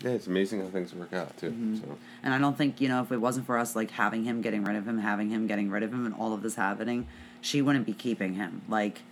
Yeah, 0.00 0.10
it's 0.10 0.26
amazing 0.26 0.60
how 0.60 0.66
things 0.66 0.94
work 0.94 1.12
out 1.12 1.36
too. 1.38 1.50
Mm-hmm. 1.50 1.76
So 1.76 1.98
And 2.22 2.34
I 2.34 2.38
don't 2.38 2.58
think, 2.58 2.80
you 2.80 2.88
know, 2.88 3.02
if 3.02 3.12
it 3.12 3.18
wasn't 3.18 3.46
for 3.46 3.56
us 3.56 3.74
like 3.74 3.90
having 3.92 4.24
him, 4.24 4.42
getting 4.42 4.64
rid 4.64 4.76
of 4.76 4.86
him, 4.86 4.98
having 4.98 5.30
him, 5.30 5.46
getting 5.46 5.70
rid 5.70 5.82
of 5.82 5.92
him, 5.94 6.04
and 6.04 6.14
all 6.14 6.34
of 6.34 6.42
this 6.42 6.56
happening, 6.56 7.06
she 7.40 7.62
wouldn't 7.62 7.86
be 7.86 7.94
keeping 7.94 8.34
him. 8.34 8.62
Like, 8.68 9.02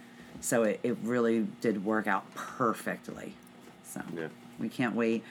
so 0.41 0.65
it, 0.65 0.81
it 0.83 0.99
really 1.03 1.47
did 1.61 1.85
work 1.85 2.07
out 2.07 2.35
perfectly. 2.35 3.35
So 3.93 4.03
Yeah. 4.17 4.29
we 4.59 4.69
can't 4.69 4.95
wait. 4.95 5.23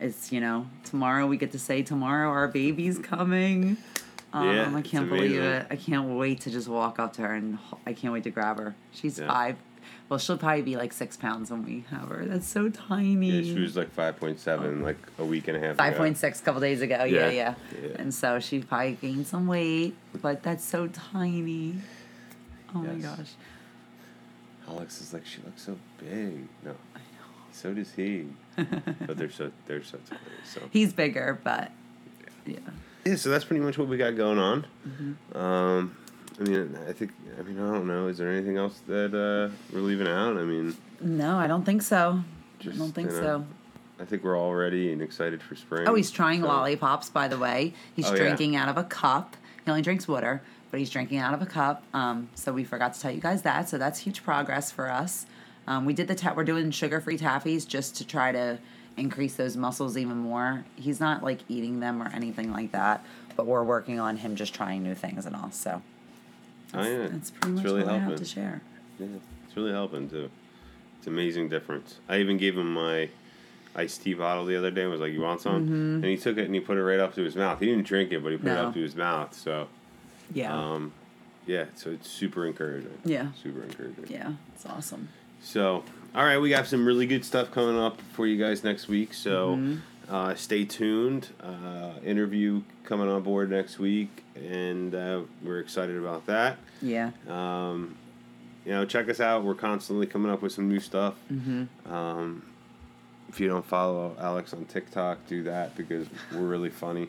It's, 0.00 0.30
you 0.32 0.40
know, 0.40 0.66
tomorrow 0.84 1.26
we 1.26 1.36
get 1.36 1.52
to 1.52 1.58
say, 1.58 1.82
tomorrow 1.82 2.28
our 2.30 2.48
baby's 2.48 2.98
coming. 2.98 3.76
Um, 4.32 4.48
Yeah, 4.54 4.72
I 4.74 4.82
can't 4.82 5.08
believe 5.08 5.40
it. 5.40 5.66
I 5.70 5.76
can't 5.76 6.08
wait 6.18 6.40
to 6.42 6.50
just 6.50 6.68
walk 6.68 6.98
up 6.98 7.14
to 7.14 7.22
her 7.22 7.34
and 7.34 7.58
I 7.86 7.92
can't 7.92 8.12
wait 8.12 8.24
to 8.24 8.30
grab 8.30 8.58
her. 8.58 8.74
She's 8.92 9.18
Yeah. 9.18 9.28
five. 9.28 9.56
Well, 10.08 10.18
she'll 10.18 10.38
probably 10.38 10.62
be 10.62 10.76
like 10.76 10.92
six 10.92 11.16
pounds 11.16 11.50
when 11.50 11.64
we 11.64 11.84
have 11.90 12.08
her. 12.08 12.24
That's 12.26 12.46
so 12.46 12.68
tiny. 12.68 13.30
yeah, 13.30 13.54
she 13.54 13.60
was 13.60 13.76
like 13.76 13.90
five 13.92 14.16
point 14.18 14.38
seven 14.38 14.82
like 14.82 14.98
a 15.18 15.24
week 15.24 15.48
and 15.48 15.56
a 15.56 15.60
half. 15.60 15.76
Five 15.76 15.94
ago. 15.94 16.02
point 16.04 16.18
six 16.18 16.40
a 16.40 16.44
couple 16.44 16.60
days 16.60 16.80
ago. 16.82 17.04
Yeah. 17.04 17.28
Yeah. 17.28 17.30
yeah, 17.30 17.54
Yeah. 17.82 17.88
And 17.98 18.12
so 18.14 18.38
she 18.38 18.60
probably 18.60 18.92
gained 19.00 19.26
some 19.26 19.46
weight, 19.46 19.94
but 20.20 20.42
that's 20.42 20.64
so 20.64 20.88
tiny. 20.88 21.76
Oh 22.74 22.80
my 22.80 22.94
gosh. 22.94 23.32
Alex 24.68 25.00
is 25.00 25.12
like 25.12 25.24
she 25.24 25.40
looks 25.42 25.62
so 25.62 25.76
big. 25.98 26.46
No, 26.64 26.74
So 27.56 27.72
does 27.72 27.92
he. 27.92 28.26
but 29.06 29.16
they're 29.16 29.30
so 29.30 29.50
they're 29.66 29.82
so 29.82 29.98
tiny. 30.08 30.20
So 30.44 30.60
He's 30.72 30.92
bigger, 30.92 31.38
but 31.42 31.72
yeah. 32.44 32.58
yeah, 33.04 33.16
so 33.16 33.30
that's 33.30 33.44
pretty 33.44 33.62
much 33.64 33.78
what 33.78 33.88
we 33.88 33.96
got 33.96 34.14
going 34.16 34.38
on. 34.38 34.66
Mm-hmm. 34.86 35.38
Um, 35.38 35.96
I 36.38 36.42
mean, 36.42 36.78
I 36.86 36.92
think. 36.92 37.12
I 37.38 37.42
mean, 37.42 37.58
I 37.58 37.72
don't 37.72 37.86
know. 37.86 38.08
Is 38.08 38.18
there 38.18 38.30
anything 38.30 38.58
else 38.58 38.80
that 38.88 39.14
uh, 39.14 39.54
we're 39.74 39.80
leaving 39.80 40.06
out? 40.06 40.36
I 40.36 40.42
mean, 40.42 40.76
No, 41.00 41.36
I 41.36 41.46
don't 41.46 41.64
think 41.64 41.80
so. 41.82 42.20
Just, 42.58 42.76
I 42.76 42.78
don't 42.78 42.92
think 42.94 43.10
you 43.10 43.16
know, 43.16 43.22
so. 43.22 43.44
I 43.98 44.04
think 44.04 44.22
we're 44.22 44.36
all 44.36 44.54
ready 44.54 44.92
and 44.92 45.00
excited 45.00 45.42
for 45.42 45.56
spring. 45.56 45.88
Oh, 45.88 45.94
he's 45.94 46.10
trying 46.10 46.42
so- 46.42 46.48
lollipops, 46.48 47.08
by 47.08 47.28
the 47.28 47.38
way. 47.38 47.72
He's 47.94 48.06
Oh, 48.06 48.12
yeah. 48.12 48.18
drinking 48.18 48.54
out 48.56 48.68
of 48.68 48.76
a 48.76 48.84
cup. 48.84 49.36
He 49.64 49.70
only 49.70 49.82
drinks 49.82 50.06
water, 50.06 50.42
but 50.70 50.78
he's 50.78 50.90
drinking 50.90 51.18
out 51.18 51.32
of 51.32 51.40
a 51.40 51.46
cup. 51.46 51.82
Um, 51.94 52.28
so 52.34 52.52
we 52.52 52.64
forgot 52.64 52.92
to 52.94 53.00
tell 53.00 53.10
you 53.10 53.20
guys 53.22 53.40
that. 53.42 53.68
So 53.70 53.78
that's 53.78 54.00
huge 54.00 54.22
progress 54.22 54.70
for 54.70 54.90
us. 54.90 55.24
Um, 55.66 55.84
we 55.84 55.92
did 55.94 56.08
the 56.08 56.14
ta- 56.14 56.34
we're 56.36 56.44
doing 56.44 56.70
sugar 56.70 57.00
free 57.00 57.18
taffies 57.18 57.66
just 57.66 57.96
to 57.96 58.06
try 58.06 58.32
to 58.32 58.58
increase 58.96 59.34
those 59.34 59.56
muscles 59.56 59.96
even 59.96 60.16
more. 60.16 60.64
He's 60.76 61.00
not 61.00 61.22
like 61.22 61.40
eating 61.48 61.80
them 61.80 62.02
or 62.02 62.08
anything 62.08 62.52
like 62.52 62.72
that, 62.72 63.04
but 63.36 63.46
we're 63.46 63.64
working 63.64 63.98
on 63.98 64.16
him 64.18 64.36
just 64.36 64.54
trying 64.54 64.82
new 64.82 64.94
things 64.94 65.26
and 65.26 65.34
all. 65.36 65.50
So 65.50 65.82
Oh 66.74 66.82
yeah, 66.82 67.06
that's 67.08 67.30
pretty 67.30 67.48
It's 67.54 67.56
much 67.56 67.64
really 67.64 67.80
what 67.82 67.88
I 67.90 67.94
have 67.94 68.02
helping. 68.02 68.18
to 68.18 68.24
share. 68.24 68.62
Yeah, 68.98 69.06
it's 69.46 69.56
really 69.56 69.72
helping 69.72 70.08
too. 70.08 70.30
It's 70.98 71.06
amazing 71.06 71.48
difference. 71.48 71.96
I 72.08 72.18
even 72.18 72.38
gave 72.38 72.56
him 72.56 72.72
my 72.74 73.08
iced 73.74 74.02
tea 74.02 74.14
bottle 74.14 74.46
the 74.46 74.56
other 74.56 74.70
day 74.70 74.82
and 74.82 74.90
was 74.90 75.00
like, 75.00 75.12
"You 75.12 75.20
want 75.20 75.40
some?" 75.42 75.54
And 75.56 76.04
he 76.04 76.16
took 76.16 76.38
it 76.38 76.46
and 76.46 76.54
he 76.54 76.60
put 76.60 76.78
it 76.78 76.82
right 76.82 76.98
up 76.98 77.14
to 77.16 77.22
his 77.22 77.36
mouth. 77.36 77.60
He 77.60 77.66
didn't 77.66 77.86
drink 77.86 78.10
it, 78.12 78.22
but 78.22 78.32
he 78.32 78.38
put 78.38 78.46
it 78.46 78.50
Mm-hmm. 78.50 78.66
Up 78.68 78.74
to 78.74 78.80
his 78.80 78.96
mouth. 78.96 79.34
So, 79.34 79.68
Yeah. 80.32 80.56
um, 80.56 80.92
yeah, 81.46 81.66
so 81.74 81.90
it's 81.90 82.08
super 82.08 82.46
encouraging. 82.46 82.98
Yeah. 83.04 83.28
super 83.42 83.62
encouraging. 83.62 84.06
yeah. 84.08 84.32
It's 84.54 84.64
awesome. 84.66 85.08
So, 85.42 85.84
all 86.14 86.24
right, 86.24 86.38
we 86.38 86.50
got 86.50 86.66
some 86.66 86.86
really 86.86 87.06
good 87.06 87.24
stuff 87.24 87.50
coming 87.52 87.78
up 87.78 88.00
for 88.12 88.26
you 88.26 88.36
guys 88.42 88.64
next 88.64 88.88
week. 88.88 89.14
So, 89.14 89.56
Mm-hmm. 89.56 90.14
uh, 90.14 90.34
stay 90.34 90.64
tuned. 90.64 91.28
Uh, 91.42 91.92
interview 92.04 92.62
coming 92.84 93.08
on 93.08 93.22
board 93.22 93.50
next 93.50 93.78
week, 93.78 94.24
and 94.34 94.94
uh, 94.94 95.20
we're 95.42 95.60
excited 95.60 95.96
about 95.96 96.26
that. 96.26 96.58
Yeah. 96.82 97.10
Um, 97.28 97.96
you 98.64 98.72
know, 98.72 98.84
check 98.84 99.08
us 99.08 99.20
out. 99.20 99.44
We're 99.44 99.54
constantly 99.54 100.06
coming 100.06 100.30
up 100.30 100.42
with 100.42 100.52
some 100.52 100.68
new 100.68 100.80
stuff. 100.80 101.14
Mm-hmm. 101.32 101.92
Um, 101.92 102.42
if 103.28 103.38
you 103.40 103.48
don't 103.48 103.64
follow 103.64 104.16
Alex 104.20 104.52
on 104.54 104.64
TikTok, 104.66 105.26
do 105.28 105.42
that 105.44 105.76
because 105.76 106.06
we're 106.32 106.40
really 106.40 106.70
funny. 106.70 107.08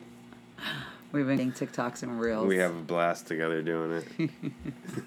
We've 1.11 1.25
been 1.25 1.37
getting 1.37 1.51
TikToks 1.53 2.03
and 2.03 2.19
reels. 2.19 2.45
We 2.47 2.57
have 2.57 2.75
a 2.75 2.81
blast 2.81 3.27
together 3.27 3.61
doing 3.61 4.03
it. 4.17 4.31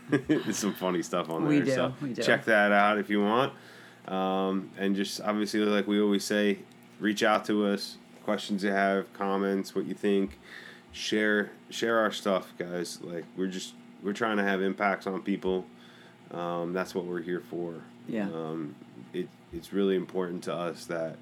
There's 0.28 0.56
some 0.56 0.72
funny 0.74 1.02
stuff 1.02 1.28
on 1.28 1.42
there. 1.42 1.50
We 1.50 1.60
do, 1.60 1.70
So 1.74 1.94
we 2.00 2.12
do. 2.14 2.22
check 2.22 2.44
that 2.46 2.72
out 2.72 2.98
if 2.98 3.10
you 3.10 3.22
want. 3.22 3.52
Um, 4.08 4.70
and 4.78 4.96
just 4.96 5.20
obviously, 5.20 5.60
like 5.60 5.86
we 5.86 6.00
always 6.00 6.24
say, 6.24 6.58
reach 6.98 7.22
out 7.22 7.44
to 7.46 7.66
us. 7.66 7.96
Questions 8.24 8.64
you 8.64 8.70
have, 8.70 9.12
comments, 9.12 9.74
what 9.74 9.84
you 9.86 9.94
think. 9.94 10.38
Share 10.92 11.50
share 11.68 11.98
our 11.98 12.10
stuff, 12.10 12.52
guys. 12.58 12.98
Like 13.02 13.24
we're 13.36 13.46
just 13.46 13.74
we're 14.02 14.12
trying 14.12 14.38
to 14.38 14.42
have 14.42 14.60
impacts 14.62 15.06
on 15.06 15.22
people. 15.22 15.64
Um, 16.32 16.72
that's 16.72 16.94
what 16.94 17.04
we're 17.04 17.22
here 17.22 17.40
for. 17.50 17.74
Yeah. 18.08 18.24
Um, 18.24 18.74
it 19.12 19.28
it's 19.52 19.72
really 19.72 19.96
important 19.96 20.42
to 20.44 20.54
us 20.54 20.86
that 20.86 21.16